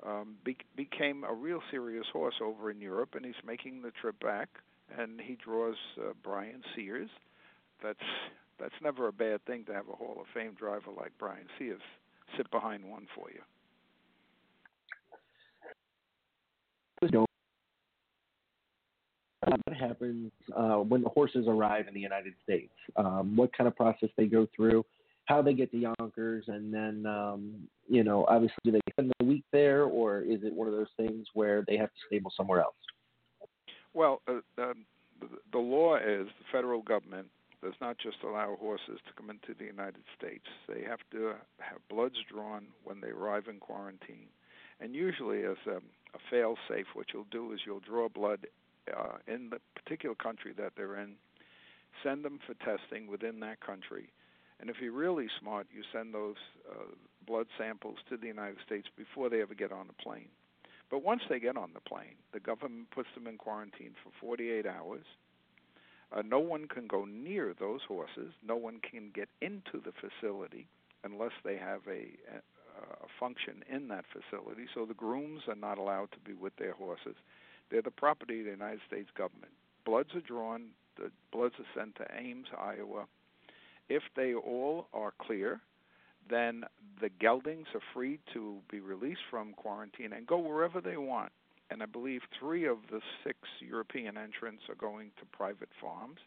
[0.05, 4.19] um, be- became a real serious horse over in Europe, and he's making the trip
[4.19, 4.49] back,
[4.97, 7.09] and he draws uh, Brian Sears.
[7.83, 7.99] That's
[8.59, 11.81] that's never a bad thing to have a Hall of Fame driver like Brian Sears
[12.35, 13.41] sit behind one for you.
[19.41, 22.73] What happens uh, when the horses arrive in the United States?
[22.95, 24.83] Um, what kind of process they go through?
[25.25, 29.25] How they get to Yonkers, and then um, you know, obviously, do they spend the
[29.25, 32.61] week there, or is it one of those things where they have to stable somewhere
[32.61, 32.75] else?
[33.93, 34.85] Well, uh, um,
[35.19, 37.27] the, the law is the federal government
[37.63, 40.45] does not just allow horses to come into the United States.
[40.67, 44.27] They have to have bloods drawn when they arrive in quarantine.
[44.79, 48.47] And usually, as a, a fail safe, what you'll do is you'll draw blood
[48.95, 51.15] uh, in the particular country that they're in,
[52.03, 54.09] send them for testing within that country.
[54.59, 56.35] And if you're really smart, you send those
[56.69, 56.93] uh,
[57.25, 60.29] blood samples to the United States before they ever get on the plane.
[60.89, 64.65] But once they get on the plane, the government puts them in quarantine for 48
[64.65, 65.03] hours
[66.15, 68.33] uh, no one can go near those horses.
[68.45, 70.67] No one can get into the facility
[71.03, 72.37] unless they have a, a,
[72.81, 74.63] a function in that facility.
[74.73, 77.15] So the grooms are not allowed to be with their horses.
[77.69, 79.51] They're the property of the United States government.
[79.85, 80.67] Bloods are drawn.
[80.97, 83.05] The bloods are sent to Ames, Iowa.
[83.89, 85.61] If they all are clear,
[86.29, 86.63] then
[87.01, 91.31] the geldings are free to be released from quarantine and go wherever they want
[91.69, 96.19] and I believe three of the six European entrants are going to private farms,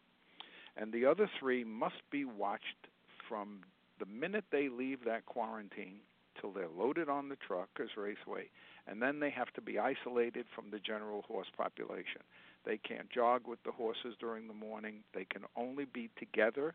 [0.76, 2.88] and the other three must be watched
[3.28, 3.60] from
[3.98, 6.00] the minute they leave that quarantine
[6.40, 8.48] till they're loaded on the truck as raceway,
[8.86, 12.22] and then they have to be isolated from the general horse population.
[12.64, 15.02] They can't jog with the horses during the morning.
[15.14, 16.74] They can only be together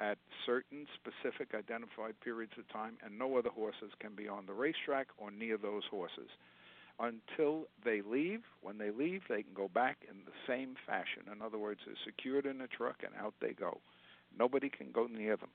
[0.00, 4.52] at certain specific identified periods of time, and no other horses can be on the
[4.52, 6.28] racetrack or near those horses
[6.98, 8.40] until they leave.
[8.62, 11.22] When they leave, they can go back in the same fashion.
[11.30, 13.80] In other words, they're secured in a truck and out they go.
[14.38, 15.50] Nobody can go near them.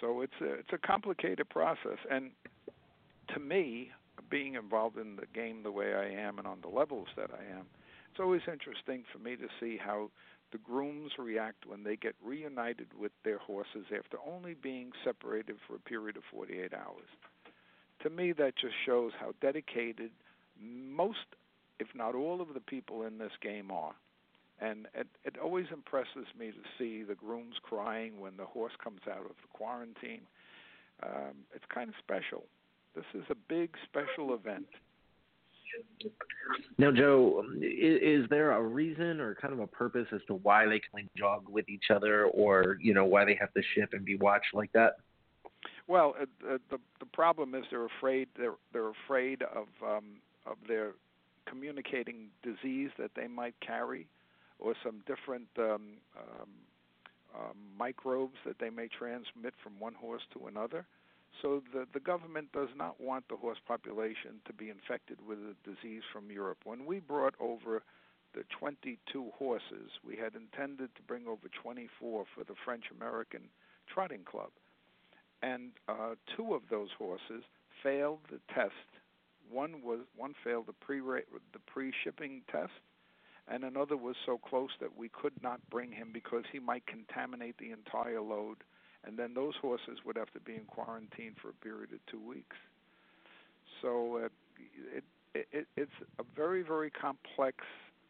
[0.00, 1.98] So it's a it's a complicated process.
[2.10, 2.30] And
[3.34, 3.90] to me,
[4.30, 7.58] being involved in the game the way I am and on the levels that I
[7.58, 7.66] am,
[8.10, 10.10] it's always interesting for me to see how
[10.50, 15.76] the grooms react when they get reunited with their horses after only being separated for
[15.76, 17.08] a period of 48 hours
[18.02, 20.10] to me, that just shows how dedicated
[20.60, 21.18] most,
[21.78, 23.94] if not all, of the people in this game are.
[24.60, 29.00] And it, it always impresses me to see the grooms crying when the horse comes
[29.10, 30.22] out of the quarantine.
[31.02, 32.44] Um, it's kind of special.
[32.94, 34.66] This is a big special event.
[36.78, 40.66] Now, Joe, is, is there a reason or kind of a purpose as to why
[40.66, 44.04] they can jog with each other, or you know why they have to ship and
[44.04, 44.96] be watched like that?
[45.88, 46.24] Well, uh,
[46.54, 50.92] uh, the the problem is they're afraid they're they're afraid of um, of their
[51.46, 54.06] communicating disease that they might carry,
[54.58, 56.48] or some different um, um,
[57.34, 60.86] um, microbes that they may transmit from one horse to another.
[61.40, 65.56] So the the government does not want the horse population to be infected with a
[65.68, 66.58] disease from Europe.
[66.64, 67.82] When we brought over
[68.34, 73.42] the 22 horses, we had intended to bring over 24 for the French American
[73.92, 74.50] Trotting Club
[75.42, 77.42] and uh, two of those horses
[77.82, 78.72] failed the test.
[79.50, 82.72] One was one failed the pre the pre shipping test,
[83.48, 87.58] and another was so close that we could not bring him because he might contaminate
[87.58, 88.58] the entire load,
[89.04, 92.20] and then those horses would have to be in quarantine for a period of two
[92.26, 92.56] weeks.
[93.82, 94.28] So uh,
[94.96, 97.58] it, it, it's a very very complex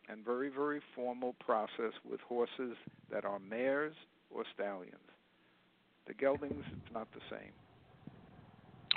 [0.09, 2.77] and very very formal process with horses
[3.11, 3.95] that are mares
[4.31, 5.12] or stallions.
[6.07, 7.53] The geldings, it's not the same.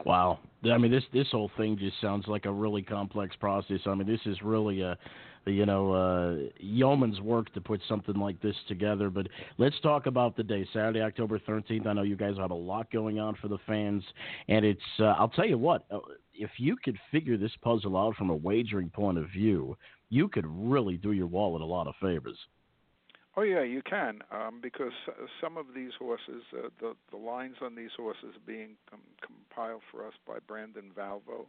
[0.03, 0.39] Wow.
[0.65, 3.79] I mean, this this whole thing just sounds like a really complex process.
[3.85, 4.97] I mean, this is really a,
[5.45, 9.09] you know, uh, yeoman's work to put something like this together.
[9.09, 9.27] But
[9.57, 11.87] let's talk about the day, Saturday, October 13th.
[11.87, 14.03] I know you guys have a lot going on for the fans,
[14.47, 14.81] and it's.
[14.99, 15.99] Uh, I'll tell you what, uh,
[16.33, 19.77] if you could figure this puzzle out from a wagering point of view,
[20.09, 22.37] you could really do your wallet a lot of favors.
[23.37, 24.93] Oh yeah, you can um, because
[25.41, 29.81] some of these horses, uh, the the lines on these horses are being com- compiled
[29.91, 31.47] for us by Brandon Valvo,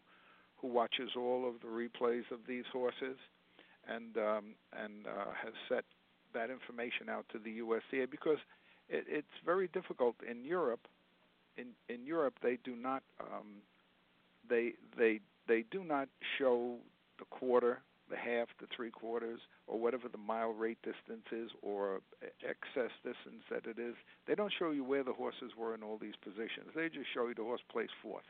[0.56, 3.16] who watches all of the replays of these horses,
[3.88, 5.84] and um, and uh, has set
[6.34, 8.38] that information out to the USTA because
[8.88, 10.88] it, it's very difficult in Europe.
[11.56, 13.62] In in Europe, they do not um,
[14.48, 16.78] they they they do not show
[17.18, 17.80] the quarter
[18.10, 22.00] the half, the three quarters, or whatever the mile rate distance is, or
[22.42, 23.94] excess distance that it is.
[24.26, 26.70] They don't show you where the horses were in all these positions.
[26.74, 28.26] They just show you the horse placed fourth,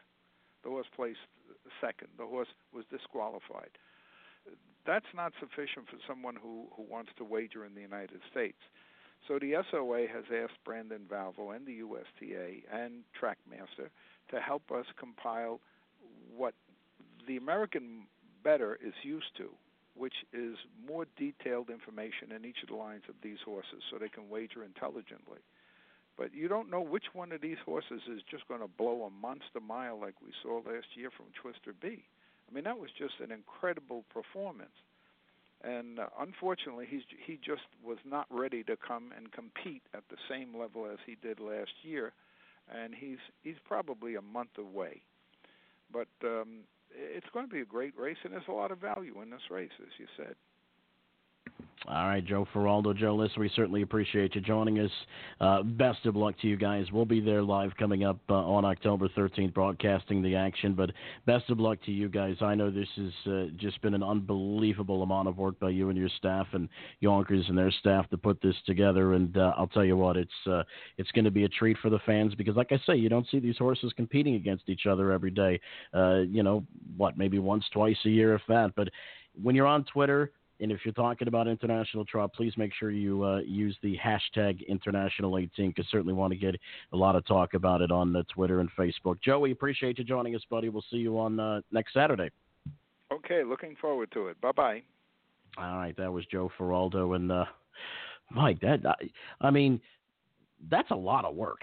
[0.65, 1.21] the horse placed
[1.81, 3.71] second, the horse was disqualified.
[4.87, 8.59] That's not sufficient for someone who, who wants to wager in the United States.
[9.27, 13.91] So the SOA has asked Brandon Valvo and the USTA and Trackmaster
[14.31, 15.61] to help us compile
[16.37, 16.55] what
[17.27, 18.07] the American
[18.45, 19.51] bettor is used to
[19.97, 24.09] which is more detailed information in each of the lines of these horses so they
[24.09, 25.41] can wager intelligently.
[26.17, 29.11] But you don't know which one of these horses is just going to blow a
[29.11, 31.99] monster mile like we saw last year from Twister Bi.
[32.49, 34.71] I mean, that was just an incredible performance.
[35.63, 40.17] And uh, unfortunately, he's he just was not ready to come and compete at the
[40.29, 42.13] same level as he did last year,
[42.73, 45.03] and he's he's probably a month away.
[45.93, 46.61] But um,
[46.97, 49.51] it's going to be a great race, and there's a lot of value in this
[49.51, 50.35] race, as you said.
[51.89, 54.91] All right, Joe Faraldo, Joe List, we certainly appreciate you joining us.
[55.41, 56.87] Uh, best of luck to you guys.
[56.91, 60.75] We'll be there live coming up uh, on October 13th, broadcasting the action.
[60.75, 60.91] But
[61.27, 62.39] best of luck to you guys.
[62.41, 65.97] I know this has uh, just been an unbelievable amount of work by you and
[65.97, 66.69] your staff and
[66.99, 69.15] Yonkers and their staff to put this together.
[69.15, 70.65] And uh, I'll tell you what, it's uh,
[70.99, 73.29] it's going to be a treat for the fans because, like I say, you don't
[73.31, 75.61] see these horses competing against each other every day.
[75.95, 76.67] Uh, you know,
[76.97, 78.73] what, maybe once, twice a year, if that.
[78.75, 78.89] But
[79.41, 83.23] when you're on Twitter, and if you're talking about international trot, please make sure you
[83.23, 86.55] uh, use the hashtag international 18 because certainly want to get
[86.93, 89.21] a lot of talk about it on uh, Twitter and Facebook.
[89.23, 90.69] Joey, appreciate you joining us, buddy.
[90.69, 92.31] We'll see you on uh, next Saturday.
[93.13, 94.41] Okay, looking forward to it.
[94.41, 94.83] Bye bye.
[95.59, 97.45] All right, that was Joe Faraldo, and uh,
[98.31, 98.95] Mike, that I,
[99.41, 99.81] I mean,
[100.71, 101.61] that's a lot of work.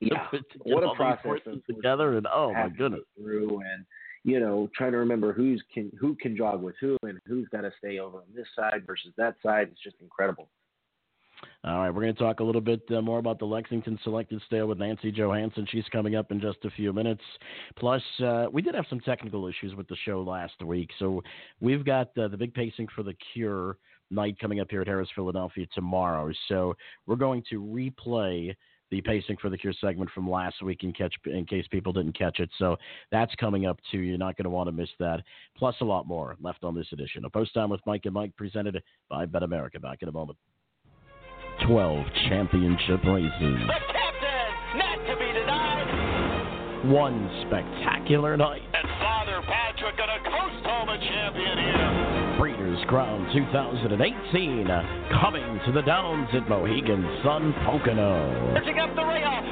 [0.00, 0.26] yeah,
[0.58, 3.84] what a process together, and oh my goodness, through and
[4.24, 7.62] you know, trying to remember who's can who can jog with who and who's got
[7.62, 9.68] to stay over on this side versus that side.
[9.70, 10.48] It's just incredible.
[11.64, 14.40] All right, we're going to talk a little bit uh, more about the Lexington selected
[14.46, 15.66] stale with Nancy Johansson.
[15.70, 17.22] She's coming up in just a few minutes.
[17.76, 21.22] Plus, uh, we did have some technical issues with the show last week, so
[21.60, 23.76] we've got uh, the big pacing for the Cure
[24.10, 26.32] night coming up here at Harrah's Philadelphia tomorrow.
[26.48, 26.74] So
[27.06, 28.54] we're going to replay
[28.92, 32.16] the pacing for the Cure segment from last week in catch in case people didn't
[32.16, 32.50] catch it.
[32.58, 32.76] So
[33.10, 33.98] that's coming up too.
[33.98, 35.22] You're not going to want to miss that.
[35.56, 37.24] Plus a lot more left on this edition.
[37.24, 39.80] A post time with Mike and Mike presented by Bet America.
[39.80, 40.38] Back in a moment.
[41.66, 43.32] Twelve championship races.
[43.40, 46.90] The captain, not to be denied.
[46.90, 48.71] One spectacular night.
[52.86, 54.66] Crown 2018
[55.20, 58.54] coming to the Downs at Mohegan Sun Pocono.
[58.58, 59.51] Pitching up the rail,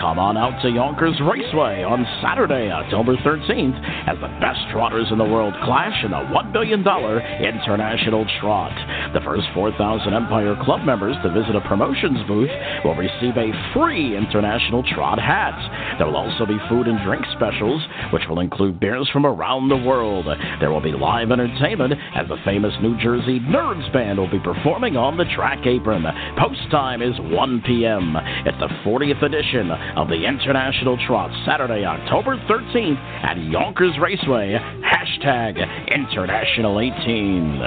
[0.00, 3.76] Come on out to Yonkers Raceway on Saturday, October 13th,
[4.08, 8.72] as the best trotters in the world clash in a $1 billion international trot.
[9.12, 9.76] The first 4,000
[10.16, 12.48] Empire Club members to visit a promotions booth
[12.80, 15.52] will receive a free international trot hat.
[16.00, 19.84] There will also be food and drink specials, which will include beers from around the
[19.84, 20.24] world.
[20.64, 24.96] There will be live entertainment as the famous New Jersey Nerds Band will be performing
[24.96, 26.08] on the track apron.
[26.40, 28.16] Post time is 1 p.m.
[28.48, 34.58] It's the 40th edition of the International Trot, Saturday, October 13th at Yonkers Raceway.
[34.82, 35.56] Hashtag
[35.92, 37.60] International 18.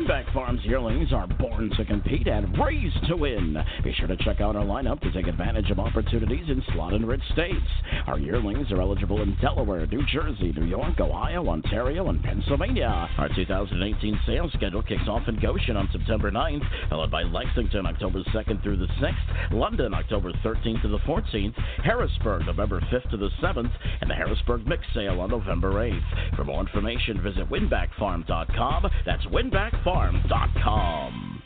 [0.00, 3.54] Winbak Farms yearlings are born to compete and raised to win.
[3.84, 7.06] Be sure to check out our lineup to take advantage of opportunities in slot and
[7.06, 7.66] rich states.
[8.06, 13.10] Our yearlings are eligible in Delaware, New Jersey, New York, Ohio, Ontario, and Pennsylvania.
[13.18, 18.22] Our 2018 sales schedule kicks off in Goshen on September 9th, followed by Lexington October
[18.34, 23.30] 2nd through the 6th, London October 13th to the 14th, Harrisburg November 5th to the
[23.42, 26.36] 7th, and the Harrisburg Mix Sale on November 8th.
[26.36, 28.86] For more information, visit winbakfarm.com.
[29.04, 31.42] That's winbakfarm.com farm.com.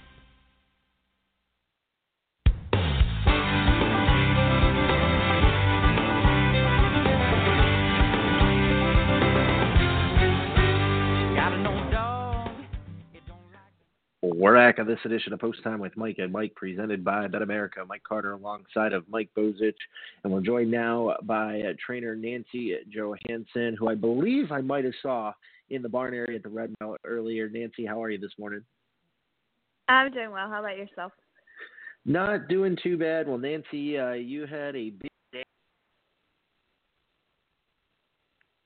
[14.20, 17.40] We're back on this edition of Post Time with Mike and Mike, presented by Bet
[17.40, 17.82] America.
[17.88, 19.72] Mike Carter alongside of Mike Bozich.
[20.22, 24.92] And we're joined now by uh, trainer Nancy Johansson, who I believe I might have
[25.00, 25.32] saw
[25.74, 27.48] in the barn area at the Red Mill earlier.
[27.48, 28.62] Nancy, how are you this morning?
[29.88, 30.48] I'm doing well.
[30.48, 31.12] How about yourself?
[32.06, 33.26] Not doing too bad.
[33.26, 35.42] Well, Nancy, uh, you had a big day.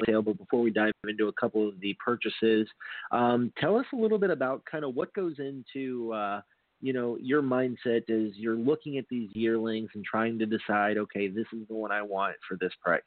[0.06, 2.68] But before we dive into a couple of the purchases,
[3.12, 6.40] um, tell us a little bit about kind of what goes into uh,
[6.80, 11.28] you know your mindset as you're looking at these yearlings and trying to decide, okay,
[11.28, 13.02] this is the one I want for this price.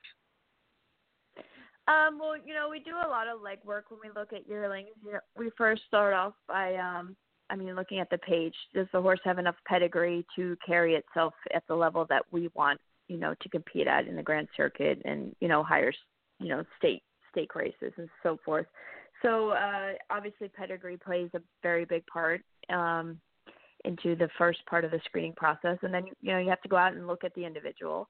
[1.92, 4.90] Um, well, you know, we do a lot of legwork when we look at yearlings.
[5.06, 7.16] You know, we first start off by, um,
[7.50, 8.54] I mean, looking at the page.
[8.74, 12.80] Does the horse have enough pedigree to carry itself at the level that we want,
[13.08, 15.92] you know, to compete at in the Grand Circuit and you know higher,
[16.40, 18.68] you know, state stake races and so forth.
[19.22, 23.20] So uh, obviously, pedigree plays a very big part um,
[23.84, 26.70] into the first part of the screening process, and then you know you have to
[26.70, 28.08] go out and look at the individual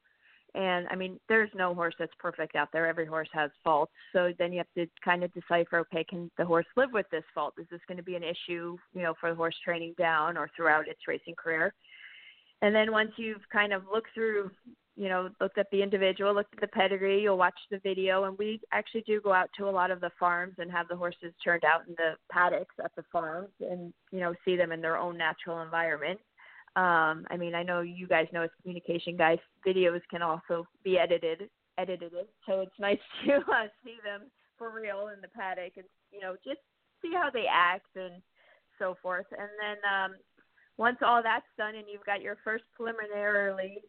[0.54, 2.86] and I mean, there's no horse that's perfect out there.
[2.86, 3.94] Every horse has faults.
[4.12, 7.24] So then you have to kind of decipher, okay, can the horse live with this
[7.34, 7.54] fault?
[7.58, 10.50] Is this going to be an issue, you know, for the horse training down or
[10.56, 11.74] throughout its racing career?
[12.62, 14.52] And then once you've kind of looked through,
[14.98, 18.26] you know, looked at the individual, looked at the pedigree, you'll watch the video.
[18.26, 20.98] And we actually do go out to a lot of the farms and have the
[20.98, 24.82] horses turned out in the paddocks at the farms and, you know, see them in
[24.82, 26.20] their own natural environment
[26.76, 30.98] um, I mean, I know you guys know as communication guys, videos can also be
[30.98, 32.14] edited, edited.
[32.46, 36.36] So it's nice to uh, see them for real in the paddock and you know
[36.46, 36.60] just
[37.02, 38.22] see how they act and
[38.80, 39.26] so forth.
[39.32, 40.12] And then um,
[40.78, 43.80] once all that's done and you've got your first preliminarily,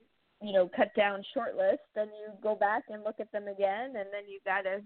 [0.42, 3.94] you know, cut down short list, then you go back and look at them again,
[3.96, 4.80] and then you got to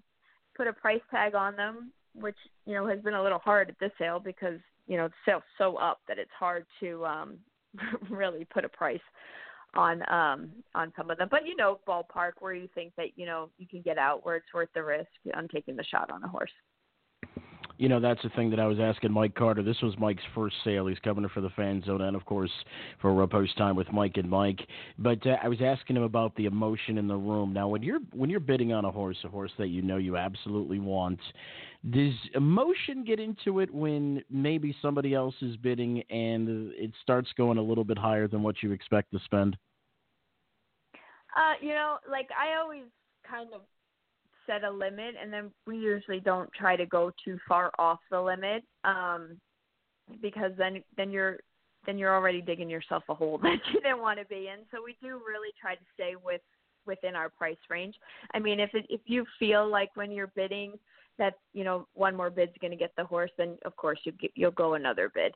[0.55, 2.36] put a price tag on them, which
[2.66, 5.42] you know has been a little hard at this sale because you know the sale's
[5.57, 7.38] so up that it's hard to um
[8.11, 9.01] really put a price
[9.74, 11.29] on um on some of them.
[11.31, 14.37] But you know ballpark where you think that you know you can get out where
[14.37, 16.51] it's worth the risk on taking the shot on a horse
[17.79, 19.62] you know that's the thing that I was asking Mike Carter.
[19.62, 20.87] This was Mike's first sale.
[20.87, 22.51] He's coming for the fan zone, and of course
[23.01, 24.61] for a post time with Mike and Mike.
[24.99, 27.53] But uh, I was asking him about the emotion in the room.
[27.53, 30.16] Now, when you're when you're bidding on a horse, a horse that you know you
[30.16, 31.20] absolutely want,
[31.91, 37.59] does emotion get into it when maybe somebody else is bidding and it starts going
[37.59, 39.57] a little bit higher than what you expect to spend?
[41.37, 42.85] Uh, you know, like I always
[43.29, 43.61] kind of
[44.47, 48.20] set a limit, and then we usually don't try to go too far off the
[48.20, 49.38] limit, um,
[50.22, 51.38] because then then you're
[51.86, 54.64] then you're already digging yourself a hole that you didn't want to be in.
[54.70, 56.40] So we do really try to stay with
[56.86, 57.94] within our price range.
[58.34, 60.74] I mean, if it, if you feel like when you're bidding
[61.18, 64.12] that you know one more bid's going to get the horse, then of course you
[64.12, 65.34] get, you'll go another bid.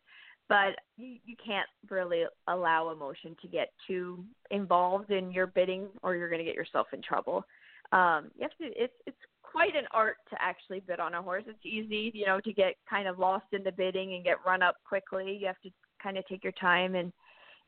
[0.49, 6.17] But you, you can't really allow emotion to get too involved in your bidding, or
[6.17, 7.45] you're going to get yourself in trouble.
[7.93, 8.83] Um, you have to.
[8.83, 11.45] It's it's quite an art to actually bid on a horse.
[11.47, 14.63] It's easy, you know, to get kind of lost in the bidding and get run
[14.63, 15.37] up quickly.
[15.41, 15.71] You have to
[16.03, 17.13] kind of take your time and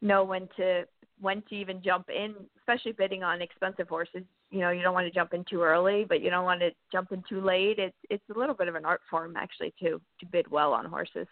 [0.00, 0.84] know when to
[1.20, 4.22] when to even jump in, especially bidding on expensive horses.
[4.50, 6.70] You know, you don't want to jump in too early, but you don't want to
[6.90, 7.78] jump in too late.
[7.78, 10.84] It's it's a little bit of an art form actually too to bid well on
[10.84, 11.26] horses.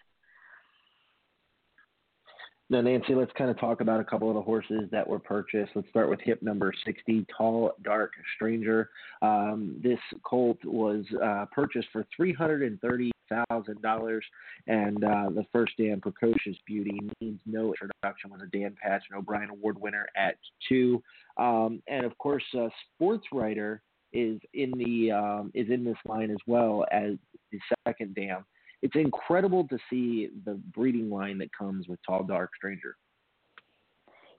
[2.70, 5.72] Now, Nancy, let's kind of talk about a couple of the horses that were purchased.
[5.74, 8.90] Let's start with hip number 60, Tall Dark Stranger.
[9.22, 14.20] Um, this colt was uh, purchased for $330,000,
[14.68, 19.18] and uh, the first dam Precocious Beauty needs no introduction was a Dan Patch and
[19.18, 20.36] O'Brien Award winner at
[20.68, 21.02] two.
[21.38, 22.68] Um, and of course, uh,
[23.02, 23.80] Sportswriter
[24.12, 27.14] is in the um, is in this line as well as
[27.50, 28.44] the second dam
[28.82, 32.96] it's incredible to see the breeding line that comes with Tall Dark Stranger.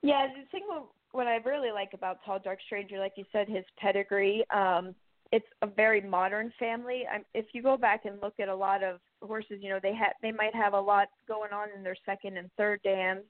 [0.02, 0.66] Yeah, the thing
[1.12, 4.44] what I really like about Tall Dark Stranger, like you said, his pedigree.
[4.50, 4.94] Um,
[5.30, 7.04] it's a very modern family.
[7.10, 9.94] I'm, if you go back and look at a lot of horses, you know they
[9.94, 13.24] have they might have a lot going on in their second and third dams,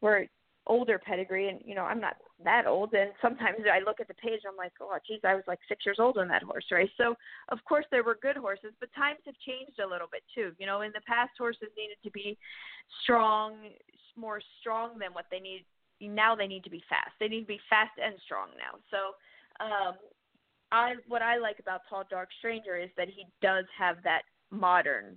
[0.00, 0.28] where
[0.68, 4.14] older pedigree, and you know I'm not that old, and sometimes I look at the
[4.14, 6.66] page and I'm like, oh geez, I was like six years old in that horse
[6.70, 6.90] race.
[6.96, 7.14] So
[7.48, 10.52] of course there were good horses, but times have changed a little bit too.
[10.58, 12.38] You know, in the past horses needed to be
[13.02, 13.54] strong,
[14.16, 15.64] more strong than what they need
[16.00, 16.36] now.
[16.36, 17.12] They need to be fast.
[17.18, 18.78] They need to be fast and strong now.
[18.90, 18.98] So.
[19.64, 19.94] um
[20.70, 25.16] I what I like about Tall Dark Stranger is that he does have that modern,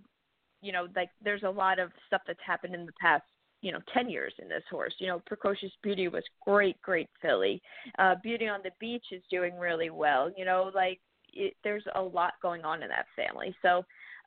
[0.62, 3.26] you know, like there's a lot of stuff that's happened in the past
[3.62, 4.94] you know, 10 years in this horse.
[4.98, 7.62] You know, Precocious Beauty was great, great filly.
[8.00, 10.32] Uh, Beauty on the Beach is doing really well.
[10.36, 11.00] You know, like
[11.34, 13.56] it, there's a lot going on in that family.
[13.62, 13.78] So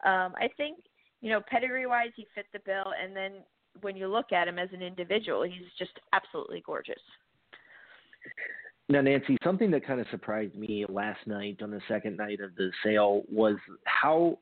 [0.08, 0.78] um, I think,
[1.20, 2.92] you know, pedigree wise, he fit the bill.
[3.02, 3.32] And then
[3.80, 7.00] when you look at him as an individual, he's just absolutely gorgeous.
[8.88, 12.54] Now, Nancy, something that kind of surprised me last night on the second night of
[12.56, 14.38] the sale was how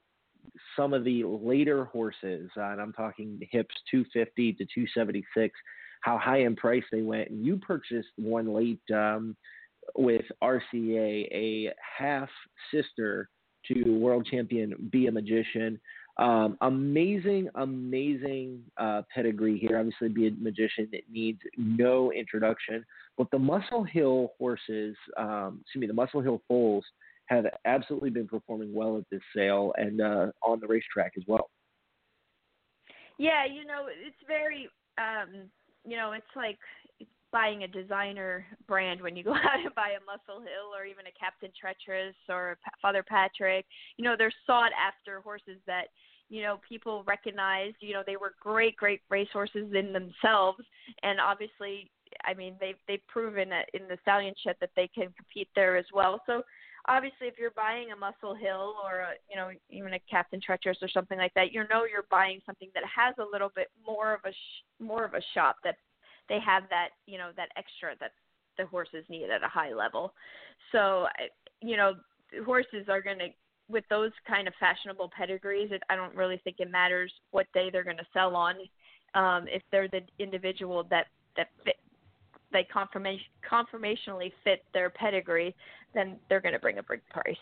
[0.77, 5.55] some of the later horses, uh, and I'm talking hips 250 to 276,
[6.03, 7.31] how high in price they went.
[7.31, 9.37] And you purchased one late um,
[9.97, 12.29] with RCA, a half
[12.73, 13.29] sister
[13.67, 15.81] to world champion Be a Magician.
[16.19, 19.79] Um, amazing, amazing uh, pedigree here.
[19.79, 22.85] Obviously, Be a Magician it needs no introduction.
[23.17, 26.85] But the Muscle Hill horses, um, excuse me, the Muscle Hill foals
[27.27, 31.51] have absolutely been performing well at this sale and uh, on the racetrack as well.
[33.19, 34.69] Yeah, you know, it's very,
[34.99, 35.49] um,
[35.85, 36.59] you know, it's like
[37.33, 41.07] buying a designer brand when you go out and buy a Muscle Hill or even
[41.07, 43.65] a Captain Treacherous or Father Patrick.
[43.97, 45.87] You know, they're sought after horses that
[46.29, 47.73] you know people recognize.
[47.81, 50.63] You know, they were great, great racehorses in themselves,
[51.03, 51.91] and obviously,
[52.25, 55.87] I mean, they've they've proven in the stallion shed that they can compete there as
[55.93, 56.21] well.
[56.27, 56.43] So
[56.87, 60.79] obviously if you're buying a Muscle Hill or a, you know even a Captain Treacherous
[60.83, 64.15] or something like that, you know you're buying something that has a little bit more
[64.15, 65.77] of a sh- more of a shop that
[66.29, 68.13] they have that you know that extra that
[68.59, 70.13] the horses need at a high level.
[70.73, 71.07] So
[71.61, 71.95] you know
[72.45, 73.29] horses are going to
[73.69, 75.71] with those kind of fashionable pedigrees.
[75.73, 78.57] It, I don't really think it matters what day they're going to sell on.
[79.15, 81.07] Um, if they're the individual that
[81.37, 81.77] that fit,
[82.53, 85.55] they conformation, conformationally fit their pedigree,
[85.95, 87.37] then they're going to bring a big price.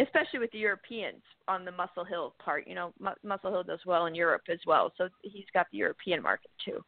[0.00, 3.78] Especially with the Europeans on the Muscle Hill part, you know, M- Muscle Hill does
[3.86, 6.82] well in Europe as well, so he's got the European market too.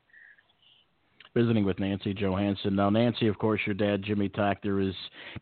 [1.33, 2.75] Visiting with Nancy Johansson.
[2.75, 4.95] Now, Nancy, of course, your dad, Jimmy Takter, is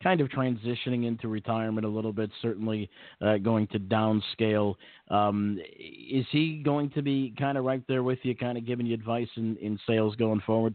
[0.02, 2.90] kind of transitioning into retirement a little bit, certainly
[3.22, 4.74] uh, going to downscale.
[5.08, 8.86] Um, is he going to be kind of right there with you, kind of giving
[8.86, 10.74] you advice in, in sales going forward?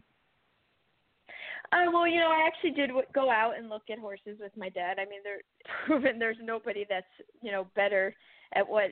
[1.72, 4.52] Uh, well, you know, I actually did w- go out and look at horses with
[4.56, 4.98] my dad.
[4.98, 5.42] I mean, they're
[5.86, 7.06] proven there's nobody that's
[7.42, 8.14] you know better
[8.54, 8.90] at what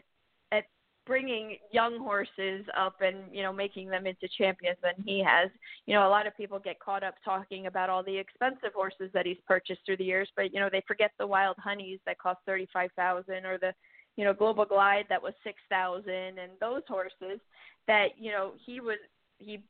[0.52, 0.64] at
[1.04, 5.50] bringing young horses up and you know making them into champions than he has.
[5.86, 9.10] You know, a lot of people get caught up talking about all the expensive horses
[9.12, 12.18] that he's purchased through the years, but you know they forget the Wild Honeys that
[12.18, 13.72] cost thirty five thousand or the
[14.16, 17.40] you know Global Glide that was six thousand and those horses
[17.88, 18.98] that you know he was
[19.38, 19.62] he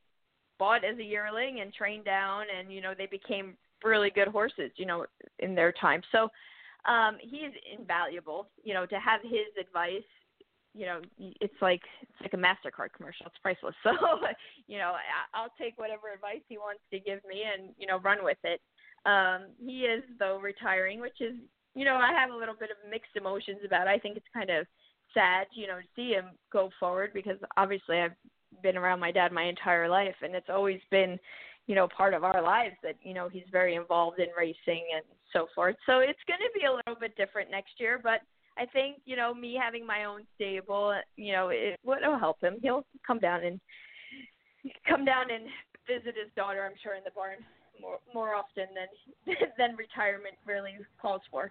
[0.58, 4.70] bought as a yearling and trained down and you know they became really good horses
[4.76, 5.06] you know
[5.38, 6.02] in their time.
[6.12, 6.28] So
[6.88, 10.02] um he's invaluable you know to have his advice
[10.74, 11.00] you know
[11.40, 13.26] it's like it's like a mastercard commercial.
[13.26, 13.74] It's priceless.
[13.82, 13.92] So
[14.66, 14.94] you know
[15.34, 18.60] i'll take whatever advice he wants to give me and you know run with it.
[19.06, 21.34] Um he is though retiring which is
[21.74, 23.90] you know i have a little bit of mixed emotions about it.
[23.90, 24.66] I think it's kind of
[25.14, 28.12] sad you know to see him go forward because obviously i've
[28.62, 31.18] been around my dad my entire life and it's always been
[31.66, 35.04] you know part of our lives that you know he's very involved in racing and
[35.32, 35.76] so forth.
[35.84, 38.20] So it's going to be a little bit different next year but
[38.56, 42.56] i think you know me having my own stable you know it will help him.
[42.62, 43.60] He'll come down and
[44.88, 45.44] come down and
[45.86, 47.38] visit his daughter i'm sure in the barn
[47.80, 51.50] more more often than than retirement really calls for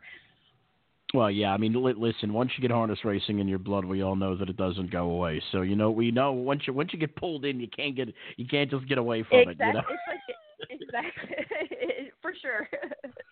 [1.13, 1.53] well, yeah.
[1.53, 2.33] I mean, listen.
[2.33, 5.09] Once you get harness racing in your blood, we all know that it doesn't go
[5.09, 5.41] away.
[5.51, 8.13] So you know, we know once you once you get pulled in, you can't get
[8.35, 9.65] you can't just get away from exactly.
[9.65, 9.67] it.
[9.67, 9.79] You know?
[9.89, 10.19] It's like,
[10.69, 11.35] exactly.
[12.21, 12.67] For sure.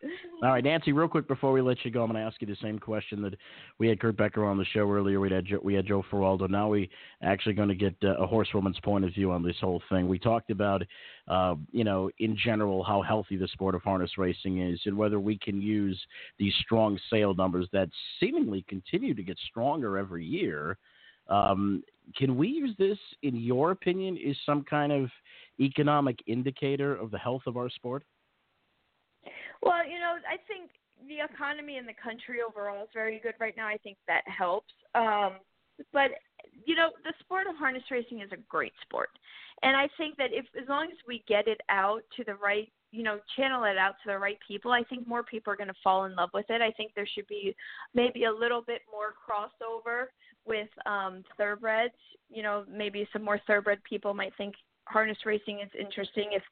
[0.43, 0.91] all right, Nancy.
[0.91, 3.21] Real quick before we let you go, I'm going to ask you the same question
[3.23, 3.35] that
[3.79, 5.19] we had Kurt Becker on the show earlier.
[5.19, 6.49] We had Joe, we had Joe Faraldo.
[6.49, 6.89] Now we
[7.21, 10.07] actually going to get uh, a horsewoman's point of view on this whole thing.
[10.07, 10.83] We talked about,
[11.27, 15.19] uh, you know, in general how healthy the sport of harness racing is, and whether
[15.19, 15.99] we can use
[16.37, 20.77] these strong sale numbers that seemingly continue to get stronger every year.
[21.27, 21.83] Um,
[22.15, 25.09] can we use this, in your opinion, is some kind of
[25.59, 28.03] economic indicator of the health of our sport?
[29.61, 30.71] Well, you know, I think
[31.07, 33.67] the economy in the country overall is very good right now.
[33.67, 34.73] I think that helps.
[34.93, 35.37] Um,
[35.91, 36.11] but
[36.65, 39.09] you know, the sport of harness racing is a great sport,
[39.61, 42.71] and I think that if as long as we get it out to the right,
[42.91, 45.67] you know, channel it out to the right people, I think more people are going
[45.67, 46.61] to fall in love with it.
[46.61, 47.55] I think there should be
[47.93, 50.05] maybe a little bit more crossover
[50.45, 51.93] with um, thoroughbreds.
[52.29, 56.43] You know, maybe some more thoroughbred people might think harness racing is interesting if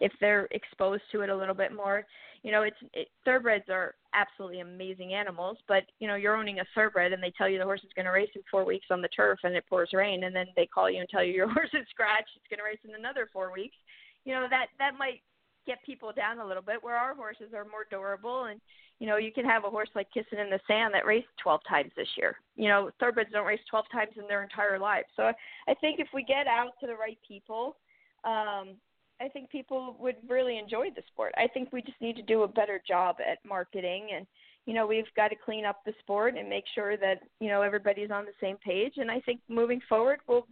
[0.00, 2.04] if they're exposed to it a little bit more.
[2.42, 6.64] You know, it's it, thoroughbreds are absolutely amazing animals, but you know, you're owning a
[6.74, 9.02] thoroughbred and they tell you the horse is going to race in four weeks on
[9.02, 11.48] the turf and it pours rain, and then they call you and tell you your
[11.52, 13.76] horse is scratched, it's going to race in another four weeks.
[14.24, 15.22] You know, that that might
[15.66, 16.82] get people down a little bit.
[16.82, 18.60] Where our horses are more durable, and
[18.98, 21.60] you know, you can have a horse like Kissing in the Sand that raced 12
[21.68, 22.36] times this year.
[22.56, 25.08] You know, thoroughbreds don't race 12 times in their entire lives.
[25.16, 25.32] So
[25.68, 27.76] I think if we get out to the right people,
[28.24, 28.76] um,
[29.20, 31.34] I think people would really enjoy the sport.
[31.36, 34.26] I think we just need to do a better job at marketing and
[34.66, 37.62] you know, we've got to clean up the sport and make sure that, you know,
[37.62, 40.46] everybody's on the same page and I think moving forward we'll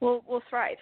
[0.00, 0.76] we'll we'll thrive.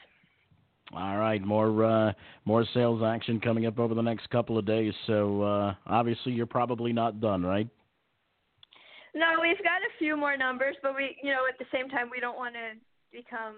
[0.95, 2.13] All right, more uh,
[2.45, 4.95] more sales action coming up over the next couple of days.
[5.07, 7.69] So uh, obviously, you're probably not done, right?
[9.15, 12.09] No, we've got a few more numbers, but we, you know, at the same time,
[12.11, 12.79] we don't want to
[13.11, 13.57] become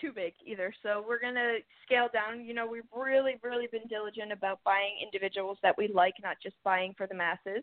[0.00, 0.72] too big either.
[0.82, 2.44] So we're to scale down.
[2.44, 6.56] You know, we've really, really been diligent about buying individuals that we like, not just
[6.64, 7.62] buying for the masses.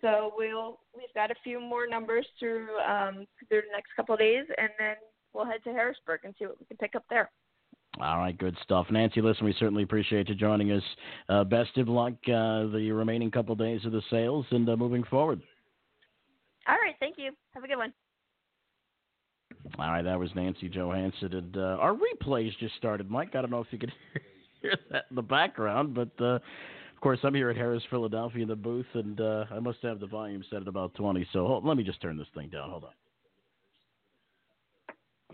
[0.00, 4.20] So we'll we've got a few more numbers through um, through the next couple of
[4.20, 4.96] days, and then
[5.32, 7.30] we'll head to Harrisburg and see what we can pick up there.
[8.00, 9.20] All right, good stuff, Nancy.
[9.20, 10.82] Listen, we certainly appreciate you joining us.
[11.28, 14.76] Uh, best of luck uh, the remaining couple of days of the sales and uh,
[14.76, 15.40] moving forward.
[16.66, 17.30] All right, thank you.
[17.52, 17.92] Have a good one.
[19.78, 21.34] All right, that was Nancy Johansson.
[21.34, 23.34] And uh, our replays just started, Mike.
[23.34, 23.92] I don't know if you could
[24.62, 28.48] hear that in the background, but uh, of course, I'm here at Harrah's, Philadelphia in
[28.48, 31.26] the booth, and uh, I must have the volume set at about 20.
[31.32, 32.70] So hold, let me just turn this thing down.
[32.70, 32.90] Hold on.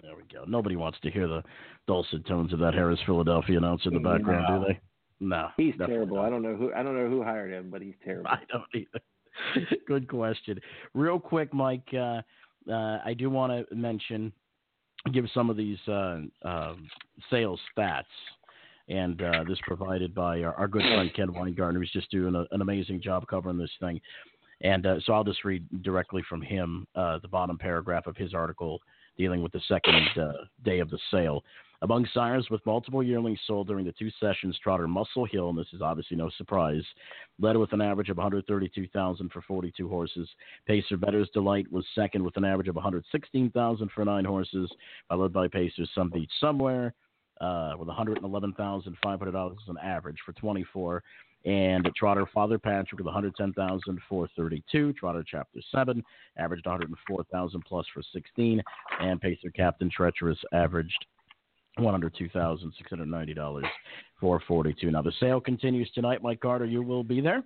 [0.02, 0.44] There we go.
[0.46, 1.42] Nobody wants to hear the
[1.86, 4.58] dulcet tones of that Harrah's Philadelphia announcer in the background, no.
[4.58, 4.80] do they?
[5.20, 6.16] No, he's terrible.
[6.16, 6.26] Not.
[6.26, 8.28] I don't know who I don't know who hired him, but he's terrible.
[8.28, 9.76] I don't either.
[9.86, 10.58] Good question.
[10.94, 11.86] Real quick, Mike.
[11.92, 12.22] Uh,
[12.70, 14.32] uh, I do want to mention,
[15.12, 16.74] give some of these uh, uh,
[17.30, 18.04] sales stats,
[18.88, 22.44] and uh, this provided by our, our, good friend Ken Weingartner, who's just doing a,
[22.50, 24.00] an amazing job covering this thing.
[24.62, 28.34] And uh, so I'll just read directly from him uh, the bottom paragraph of his
[28.34, 28.80] article
[29.20, 29.94] dealing with the second
[30.64, 31.44] day of the sale.
[31.82, 35.66] Among sires with multiple yearlings sold during the two sessions, Trotter Muscle Hill, and this
[35.74, 36.82] is obviously no surprise,
[37.38, 40.26] led with an average of 132,000 for 42 horses.
[40.66, 44.70] Pacer Bettor's Delight was second with an average of 116,000 for nine horses,
[45.10, 46.92] followed by Pacer's Somebeachsomewhere
[47.42, 51.02] uh, with 111,500 as an average for 24.
[51.44, 54.92] And Trotter Father Patrick with 110,432.
[54.92, 56.02] Trotter Chapter 7
[56.36, 58.62] averaged 104,000 plus for 16.
[59.00, 61.06] And Pacer Captain Treacherous averaged
[61.76, 63.64] one hundred two thousand six hundred ninety dollars
[64.18, 64.90] for forty two.
[64.90, 66.22] Now the sale continues tonight.
[66.22, 67.44] Mike Carter, you will be there.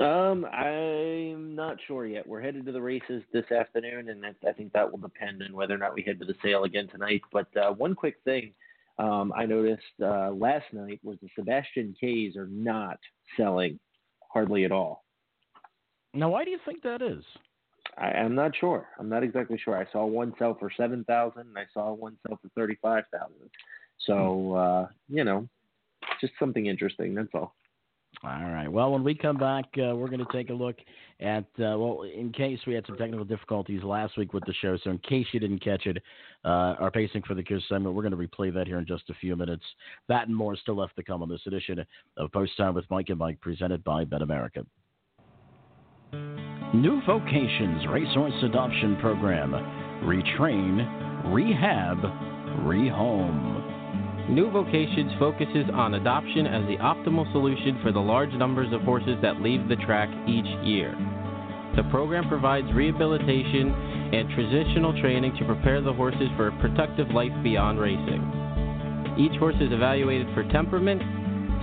[0.00, 2.26] Um, I'm not sure yet.
[2.26, 5.74] We're headed to the races this afternoon, and I think that will depend on whether
[5.74, 7.22] or not we head to the sale again tonight.
[7.32, 8.52] But uh, one quick thing
[8.98, 12.98] um, I noticed uh, last night was the Sebastian K's are not
[13.36, 13.78] selling
[14.32, 15.04] hardly at all.
[16.14, 17.22] Now, why do you think that is?
[17.98, 18.88] I, am not sure.
[18.98, 19.76] I'm not exactly sure.
[19.76, 23.50] I saw one sell for seven thousand, and I saw one sell for thirty-five thousand.
[24.06, 25.48] So uh, you know,
[26.20, 27.14] just something interesting.
[27.14, 27.54] That's all.
[28.24, 28.66] All right.
[28.70, 30.76] Well, when we come back, uh, we're going to take a look
[31.20, 34.76] at, uh, well, in case we had some technical difficulties last week with the show,
[34.82, 35.98] so in case you didn't catch it,
[36.44, 39.08] uh, our pacing for the Cure segment, we're going to replay that here in just
[39.10, 39.62] a few minutes.
[40.08, 41.84] That and more still left to come on this edition
[42.16, 44.64] of Post Time with Mike and Mike, presented by Bet America.
[46.12, 49.52] New Vocations Racehorse Adoption Program.
[50.04, 51.98] Retrain, rehab,
[52.64, 53.55] rehome.
[54.28, 59.16] New Vocations focuses on adoption as the optimal solution for the large numbers of horses
[59.22, 60.98] that leave the track each year.
[61.76, 63.70] The program provides rehabilitation
[64.12, 68.18] and transitional training to prepare the horses for a productive life beyond racing.
[69.16, 71.00] Each horse is evaluated for temperament,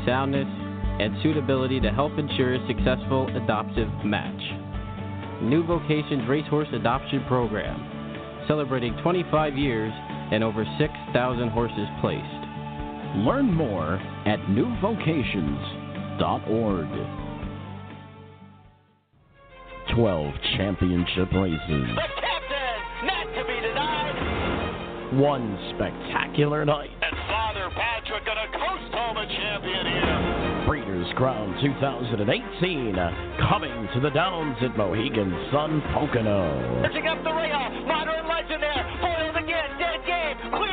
[0.05, 4.41] soundness, and suitability to help ensure a successful adoptive match.
[5.43, 9.91] New Vocations Racehorse Adoption Program, celebrating 25 years
[10.31, 12.42] and over 6,000 horses placed.
[13.15, 16.87] Learn more at newvocations.org.
[19.95, 21.59] 12 championship races.
[21.69, 24.15] The captain, not to be denied.
[25.19, 26.89] one spectacular night.
[26.89, 30.63] And Father Patrick gonna coast home a champion here.
[30.65, 32.95] Breeders' Crown 2018
[33.47, 36.81] coming to the Downs at Mohegan Sun Pocono.
[36.87, 40.72] Pitching up the rail, modern legend there, foiled again, dead game, clear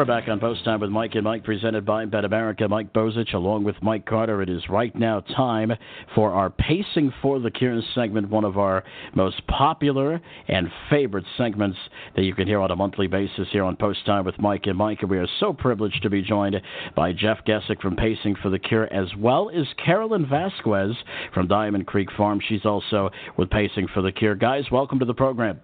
[0.00, 2.66] We're back on Post Time with Mike and Mike, presented by Bet America.
[2.66, 4.40] Mike Bozich, along with Mike Carter.
[4.40, 5.72] It is right now time
[6.14, 8.82] for our Pacing for the Cure segment, one of our
[9.14, 11.76] most popular and favorite segments
[12.16, 14.78] that you can hear on a monthly basis here on Post Time with Mike and
[14.78, 15.02] Mike.
[15.02, 16.56] And we are so privileged to be joined
[16.96, 20.96] by Jeff Gesick from Pacing for the Cure, as well as Carolyn Vasquez
[21.34, 22.40] from Diamond Creek Farm.
[22.48, 24.34] She's also with Pacing for the Cure.
[24.34, 25.60] Guys, welcome to the program.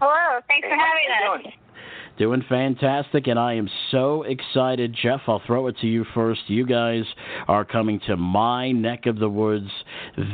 [0.00, 1.54] Hello, thanks for having us.
[2.16, 4.96] Doing fantastic, and I am so excited.
[5.02, 6.42] Jeff, I'll throw it to you first.
[6.46, 7.02] You guys
[7.48, 9.68] are coming to my neck of the woods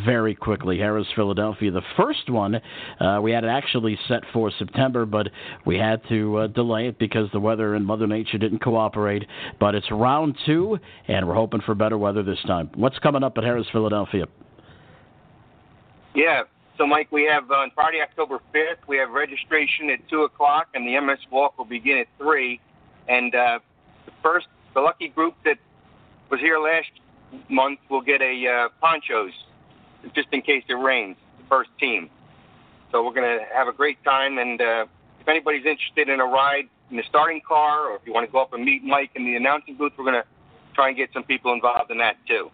[0.04, 0.76] very quickly.
[0.76, 1.70] Harrah's, Philadelphia.
[1.70, 2.60] The first one
[3.00, 5.28] uh, we had it actually set for September, but
[5.64, 9.24] we had to uh, delay it because the weather and Mother Nature didn't cooperate.
[9.58, 10.78] But it's round two,
[11.08, 12.68] and we're hoping for better weather this time.
[12.74, 14.26] What's coming up at Harrah's, Philadelphia?
[16.14, 16.42] Yeah.
[16.80, 20.68] So, Mike, we have uh, on Friday, October 5th, we have registration at 2 o'clock,
[20.72, 22.58] and the MS Walk will begin at 3.
[23.06, 23.58] And uh,
[24.06, 25.58] the first, the lucky group that
[26.30, 26.88] was here last
[27.50, 29.32] month will get a uh, ponchos
[30.14, 32.08] just in case it rains, the first team.
[32.90, 34.38] So, we're going to have a great time.
[34.38, 34.86] And uh,
[35.20, 38.32] if anybody's interested in a ride in the starting car, or if you want to
[38.32, 40.28] go up and meet Mike in the announcing booth, we're going to
[40.74, 42.50] try and get some people involved in that too.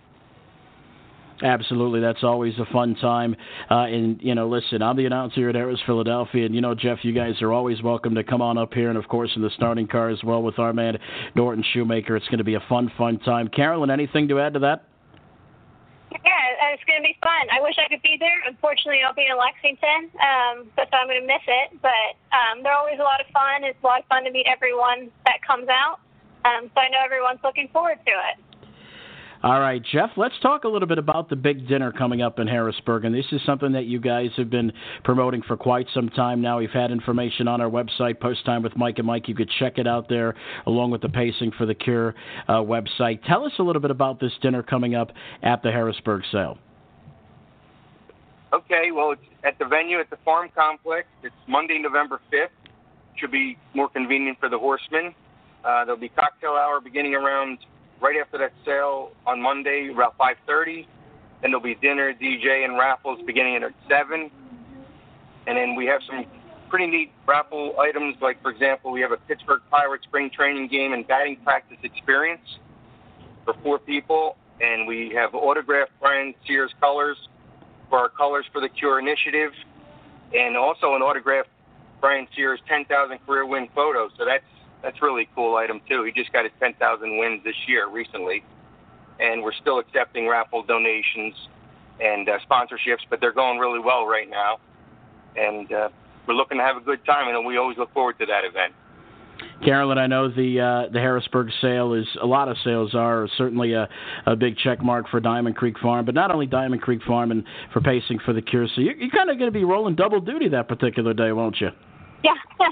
[1.42, 3.36] Absolutely, that's always a fun time.
[3.70, 6.74] Uh, and you know, listen, I'm the announcer here at Harrah's, Philadelphia, and you know,
[6.74, 9.42] Jeff, you guys are always welcome to come on up here, and of course, in
[9.42, 10.96] the starting car as well with our man
[11.34, 12.16] Norton Shoemaker.
[12.16, 13.48] It's going to be a fun, fun time.
[13.48, 14.88] Carolyn, anything to add to that?
[16.10, 17.52] Yeah, it's going to be fun.
[17.52, 18.40] I wish I could be there.
[18.48, 21.76] Unfortunately, I'll be in Lexington, um, but so I'm going to miss it.
[21.82, 23.60] But um, they're always a lot of fun.
[23.60, 26.00] It's a lot of fun to meet everyone that comes out.
[26.48, 28.40] Um, so I know everyone's looking forward to it.
[29.42, 32.46] All right, Jeff, let's talk a little bit about the big dinner coming up in
[32.46, 33.04] Harrisburg.
[33.04, 34.72] And this is something that you guys have been
[35.04, 36.58] promoting for quite some time now.
[36.58, 39.28] We've had information on our website, Post Time with Mike and Mike.
[39.28, 40.34] You could check it out there,
[40.66, 42.14] along with the Pacing for the Cure
[42.48, 43.22] uh, website.
[43.26, 45.12] Tell us a little bit about this dinner coming up
[45.42, 46.58] at the Harrisburg sale.
[48.54, 51.06] Okay, well, it's at the venue at the Farm Complex.
[51.22, 52.48] It's Monday, November 5th.
[53.16, 55.14] Should be more convenient for the horsemen.
[55.64, 57.58] Uh, there'll be cocktail hour beginning around
[58.00, 60.86] right after that sale on Monday, around 5:30.
[61.42, 64.30] Then there'll be dinner, DJ, and raffles beginning at 7.
[65.46, 66.24] And then we have some
[66.68, 70.92] pretty neat raffle items, like for example, we have a Pittsburgh Pirates spring training game
[70.92, 72.58] and batting practice experience
[73.44, 77.16] for four people, and we have autographed Brian Sears colors
[77.88, 79.52] for our Colors for the Cure initiative,
[80.34, 81.50] and also an autographed
[82.00, 84.08] Brian Sears 10,000 career win photo.
[84.18, 84.42] So that's
[84.86, 86.04] that's really a cool item too.
[86.04, 88.44] He just got his 10,000 wins this year recently,
[89.18, 91.34] and we're still accepting raffle donations
[92.00, 94.58] and uh, sponsorships, but they're going really well right now,
[95.34, 95.88] and uh,
[96.28, 98.72] we're looking to have a good time, and we always look forward to that event.
[99.64, 103.72] Carolyn, I know the uh, the Harrisburg sale is a lot of sales are certainly
[103.72, 103.88] a,
[104.26, 107.42] a big check mark for Diamond Creek Farm, but not only Diamond Creek Farm and
[107.72, 108.68] for Pacing for the Cure.
[108.74, 111.56] So you're, you're kind of going to be rolling double duty that particular day, won't
[111.60, 111.70] you?
[112.26, 112.42] Yeah,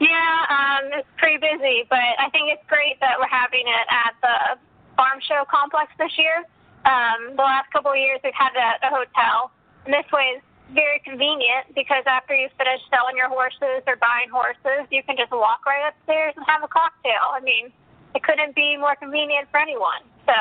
[0.00, 4.16] yeah, um, it's pretty busy, but I think it's great that we're having it at
[4.24, 4.36] the
[4.96, 6.48] farm show complex this year.
[6.88, 9.52] Um, the last couple of years we've had it at a hotel,
[9.84, 14.32] and this way is very convenient because after you finish selling your horses or buying
[14.32, 17.36] horses, you can just walk right upstairs and have a cocktail.
[17.36, 17.68] I mean,
[18.16, 20.00] it couldn't be more convenient for anyone.
[20.24, 20.32] So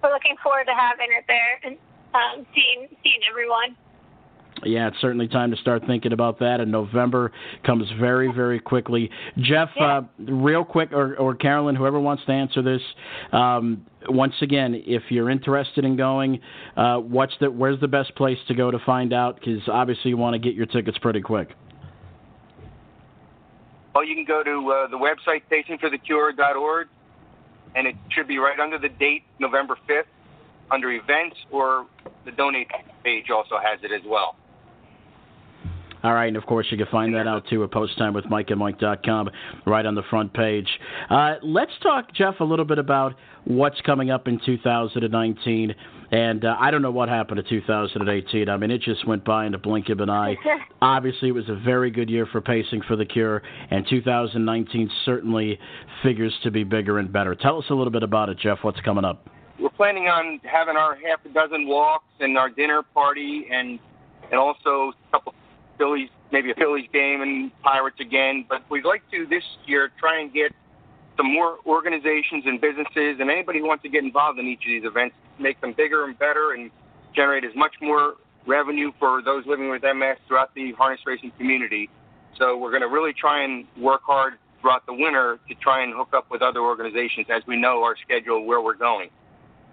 [0.00, 1.76] we're looking forward to having it there and
[2.16, 3.76] um, seeing seeing everyone.
[4.64, 6.60] Yeah, it's certainly time to start thinking about that.
[6.60, 7.32] And November
[7.64, 9.10] comes very, very quickly.
[9.38, 9.98] Jeff, Yeah.
[9.98, 12.82] uh, real quick, or, or Carolyn, whoever wants to answer this.
[13.32, 16.40] Um, once again, if you're interested in going,
[16.76, 19.36] uh, what's the where's the best place to go to find out?
[19.36, 21.50] Because obviously you want to get your tickets pretty quick.
[23.94, 26.88] Well, you can go to uh, the website pacingforthecure.org,
[27.74, 30.04] and it should be right under the date, November 5th,
[30.70, 31.86] under events, or
[32.24, 32.68] the donate
[33.02, 34.36] page also has it as well.
[36.02, 39.30] All right, and of course you can find that out too at posttimewithmike
[39.66, 40.68] right on the front page.
[41.10, 45.74] Uh, let's talk, Jeff, a little bit about what's coming up in 2019.
[46.12, 48.48] And uh, I don't know what happened to 2018.
[48.48, 50.34] I mean, it just went by in the blink of an eye.
[50.82, 55.58] Obviously, it was a very good year for pacing for the Cure, and 2019 certainly
[56.02, 57.34] figures to be bigger and better.
[57.36, 58.58] Tell us a little bit about it, Jeff.
[58.62, 59.28] What's coming up?
[59.60, 63.78] We're planning on having our half a dozen walks and our dinner party, and
[64.30, 65.34] and also a couple
[65.80, 68.44] Phillies, maybe a Phillies game and Pirates again.
[68.46, 70.52] But we'd like to this year try and get
[71.16, 74.68] some more organizations and businesses and anybody who wants to get involved in each of
[74.68, 76.70] these events, make them bigger and better and
[77.16, 78.14] generate as much more
[78.46, 81.88] revenue for those living with MS throughout the harness racing community.
[82.38, 85.94] So we're going to really try and work hard throughout the winter to try and
[85.94, 89.08] hook up with other organizations as we know our schedule where we're going.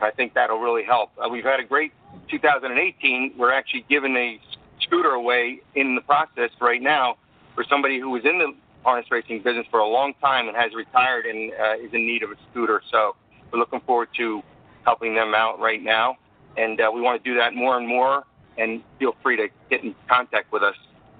[0.01, 1.11] I think that'll really help.
[1.17, 1.91] Uh, we've had a great
[2.29, 3.33] 2018.
[3.37, 4.39] We're actually giving a
[4.87, 7.17] scooter away in the process right now
[7.55, 10.73] for somebody who was in the harness racing business for a long time and has
[10.73, 12.81] retired and uh, is in need of a scooter.
[12.91, 13.15] So
[13.51, 14.41] we're looking forward to
[14.85, 16.15] helping them out right now,
[16.55, 18.23] and uh, we want to do that more and more.
[18.57, 20.75] And feel free to get in contact with us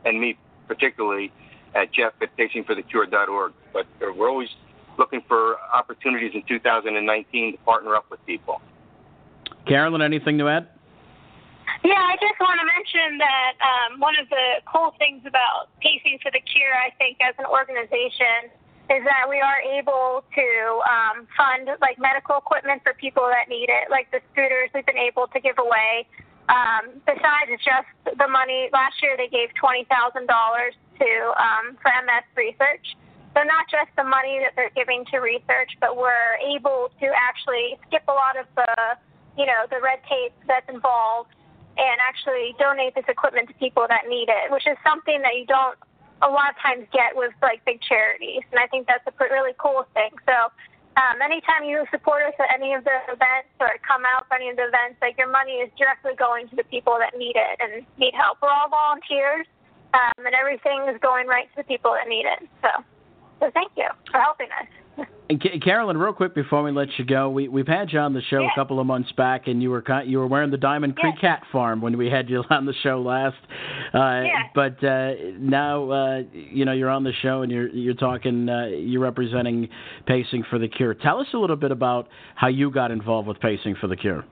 [0.05, 0.37] and me
[0.67, 1.31] particularly
[1.75, 3.53] at Jeff at pacingforthecure.org.
[3.73, 4.49] But uh, we're always
[4.97, 8.61] looking for opportunities in 2019 to partner up with people.
[9.67, 10.69] Carolyn, anything to add?
[11.87, 16.19] Yeah, I just want to mention that um, one of the cool things about Pacing
[16.19, 18.51] for the Cure, I think, as an organization,
[18.91, 20.47] is that we are able to
[20.83, 24.99] um, fund like medical equipment for people that need it, like the scooters we've been
[24.99, 26.03] able to give away.
[26.51, 31.09] Um, besides just the money, last year they gave twenty thousand dollars to
[31.39, 32.99] um, for MS research.
[33.31, 37.79] So not just the money that they're giving to research, but we're able to actually
[37.87, 38.99] skip a lot of the,
[39.39, 41.31] you know, the red tape that's involved
[41.77, 45.45] and actually donate this equipment to people that need it, which is something that you
[45.45, 45.77] don't
[46.21, 48.41] a lot of times get with like big charities.
[48.49, 50.09] And I think that's a really cool thing.
[50.25, 50.49] So
[50.97, 54.49] um, anytime you support us at any of the events or come out for any
[54.49, 57.55] of the events, like your money is directly going to the people that need it
[57.61, 58.41] and need help.
[58.41, 59.45] We're all volunteers,
[59.93, 62.49] um, and everything is going right to the people that need it.
[62.65, 62.69] So,
[63.39, 64.65] so thank you for helping us.
[65.29, 68.21] And Carolyn, real quick before we let you go, we we've had you on the
[68.21, 68.49] show yeah.
[68.51, 71.35] a couple of months back, and you were you were wearing the Diamond Creek yeah.
[71.35, 73.35] Cat Farm when we had you on the show last.
[73.93, 74.43] Uh, yeah.
[74.55, 78.67] But uh, now uh, you know you're on the show and you're you're talking uh,
[78.67, 79.67] you're representing
[80.05, 80.93] Pacing for the Cure.
[80.93, 84.23] Tell us a little bit about how you got involved with Pacing for the Cure.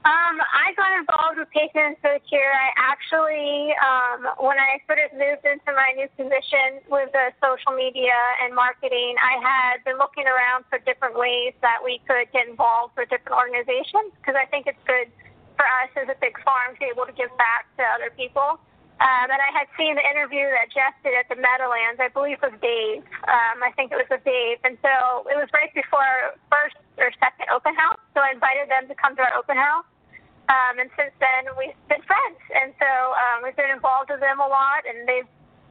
[0.00, 2.40] Um, I got involved with Patients the Cure.
[2.40, 7.76] I actually, um, when I sort of moved into my new position with the social
[7.76, 12.48] media and marketing, I had been looking around for different ways that we could get
[12.48, 15.12] involved with different organizations because I think it's good
[15.60, 18.56] for us as a big farm to be able to give back to other people.
[19.00, 22.36] Um, and I had seen the interview that Jeff did at the Meadowlands, I believe
[22.44, 23.00] with Dave.
[23.24, 24.60] Um, I think it was with Dave.
[24.60, 27.96] And so it was right before our first or second open house.
[28.12, 29.88] So I invited them to come to our open house.
[30.52, 32.40] Um, and since then, we've been friends.
[32.52, 35.24] And so um, we've been involved with them a lot, and they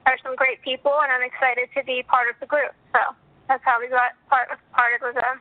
[0.10, 2.74] are some great people, and I'm excited to be part of the group.
[2.98, 3.14] So
[3.46, 5.38] that's how we got part, parted with them.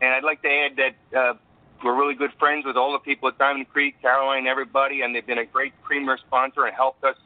[0.00, 1.34] And I'd like to add that uh,
[1.82, 5.26] we're really good friends with all the people at Diamond Creek, Caroline, everybody, and they've
[5.26, 7.16] been a great premier sponsor and helped us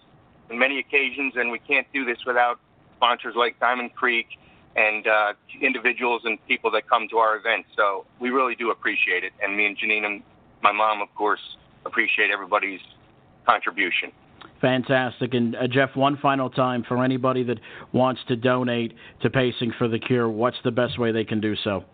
[0.50, 1.34] on many occasions.
[1.36, 2.58] And we can't do this without
[2.96, 4.26] sponsors like Diamond Creek
[4.76, 7.68] and uh, individuals and people that come to our events.
[7.76, 9.32] So we really do appreciate it.
[9.42, 10.22] And me and Janine and
[10.62, 11.40] my mom, of course,
[11.84, 12.80] appreciate everybody's
[13.46, 14.12] contribution.
[14.60, 15.34] Fantastic.
[15.34, 17.58] And uh, Jeff, one final time for anybody that
[17.92, 21.54] wants to donate to Pacing for the Cure, what's the best way they can do
[21.62, 21.84] so?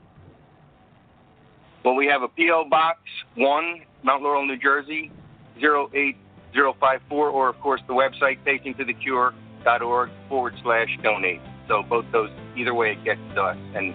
[1.85, 2.69] Well, we have a P.O.
[2.71, 2.99] Box
[3.37, 5.13] 1, Mount Laurel, New Jersey,
[5.59, 11.41] 08054, or of course the website pacingforthecure.org forward slash donate.
[11.69, 13.57] So both those, either way it gets to us.
[13.75, 13.95] And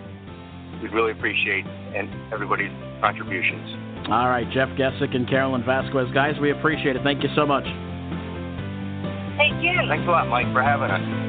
[0.81, 2.71] we'd really appreciate and everybody's
[3.01, 4.07] contributions.
[4.09, 6.11] All right, Jeff Gesick and Carolyn Vasquez.
[6.13, 7.03] Guys, we appreciate it.
[7.03, 7.65] Thank you so much.
[9.37, 9.73] Thank you.
[9.87, 11.28] Thanks a lot, Mike, for having us.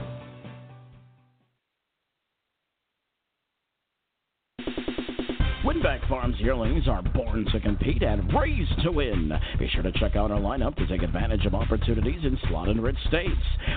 [5.71, 9.31] Winbak Farms yearlings are born to compete and raised to win.
[9.57, 12.83] Be sure to check out our lineup to take advantage of opportunities in slot and
[12.83, 13.31] rich states.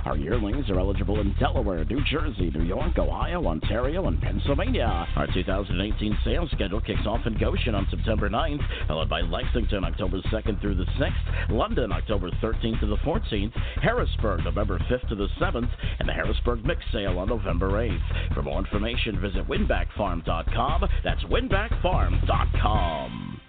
[0.05, 5.07] Our yearlings are eligible in Delaware, New Jersey, New York, Ohio, Ontario, and Pennsylvania.
[5.15, 10.19] Our 2018 sales schedule kicks off in Goshen on September 9th, followed by Lexington October
[10.33, 15.29] 2nd through the 6th, London October 13th to the 14th, Harrisburg November 5th to the
[15.41, 18.35] 7th, and the Harrisburg Mix Sale on November 8th.
[18.35, 20.89] For more information, visit winbakfarm.com.
[21.05, 23.41] That's winbak farm.com.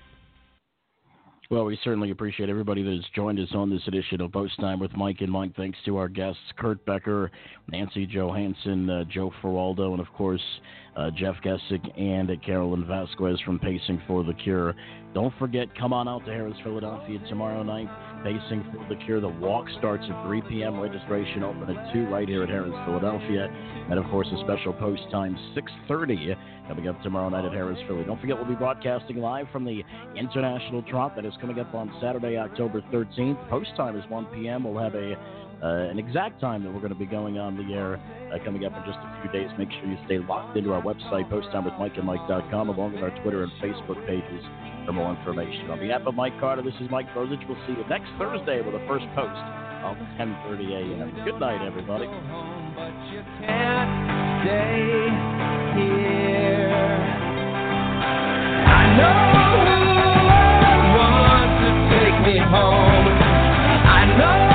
[1.49, 4.77] Well, we certainly appreciate everybody that has joined us on this edition of Post Time
[4.77, 5.55] with Mike and Mike.
[5.55, 7.31] Thanks to our guests, Kurt Becker,
[7.71, 10.41] Nancy Johansson, uh, Joe Faraldo, and of course,
[10.95, 14.73] uh, Jeff Gessick and Carolyn Vasquez from Pacing for the Cure.
[15.13, 17.87] Don't forget, come on out to Harrah's, Philadelphia tomorrow night.
[18.23, 19.21] Pacing for the Cure.
[19.21, 20.79] The walk starts at 3 p.m.
[20.79, 23.47] Registration open at 2 right here at Harrah's, Philadelphia.
[23.89, 26.35] And of course, a special post time 6:30
[26.67, 28.03] coming up tomorrow night at Harrah's, Philly.
[28.03, 29.83] Don't forget, we'll be broadcasting live from the
[30.17, 33.49] International Trot that is coming up on Saturday, October 13th.
[33.49, 34.63] Post time is 1 p.m.
[34.63, 35.15] We'll have a
[35.65, 38.65] uh, an exact time that we're going to be going on the air uh, coming
[38.65, 39.49] up in just a few days.
[39.57, 43.97] Make sure you stay locked into our website, posttimewithmikeandmike.com, along with our Twitter and Facebook
[44.05, 44.45] pages
[44.85, 45.71] for more information.
[45.71, 47.41] On behalf of Mike Carter, this is Mike Bozich.
[47.49, 49.41] We'll see you next Thursday with a first post
[49.81, 51.25] of 10:30 a.m.
[51.25, 52.05] Good night, everybody.
[63.87, 64.54] I know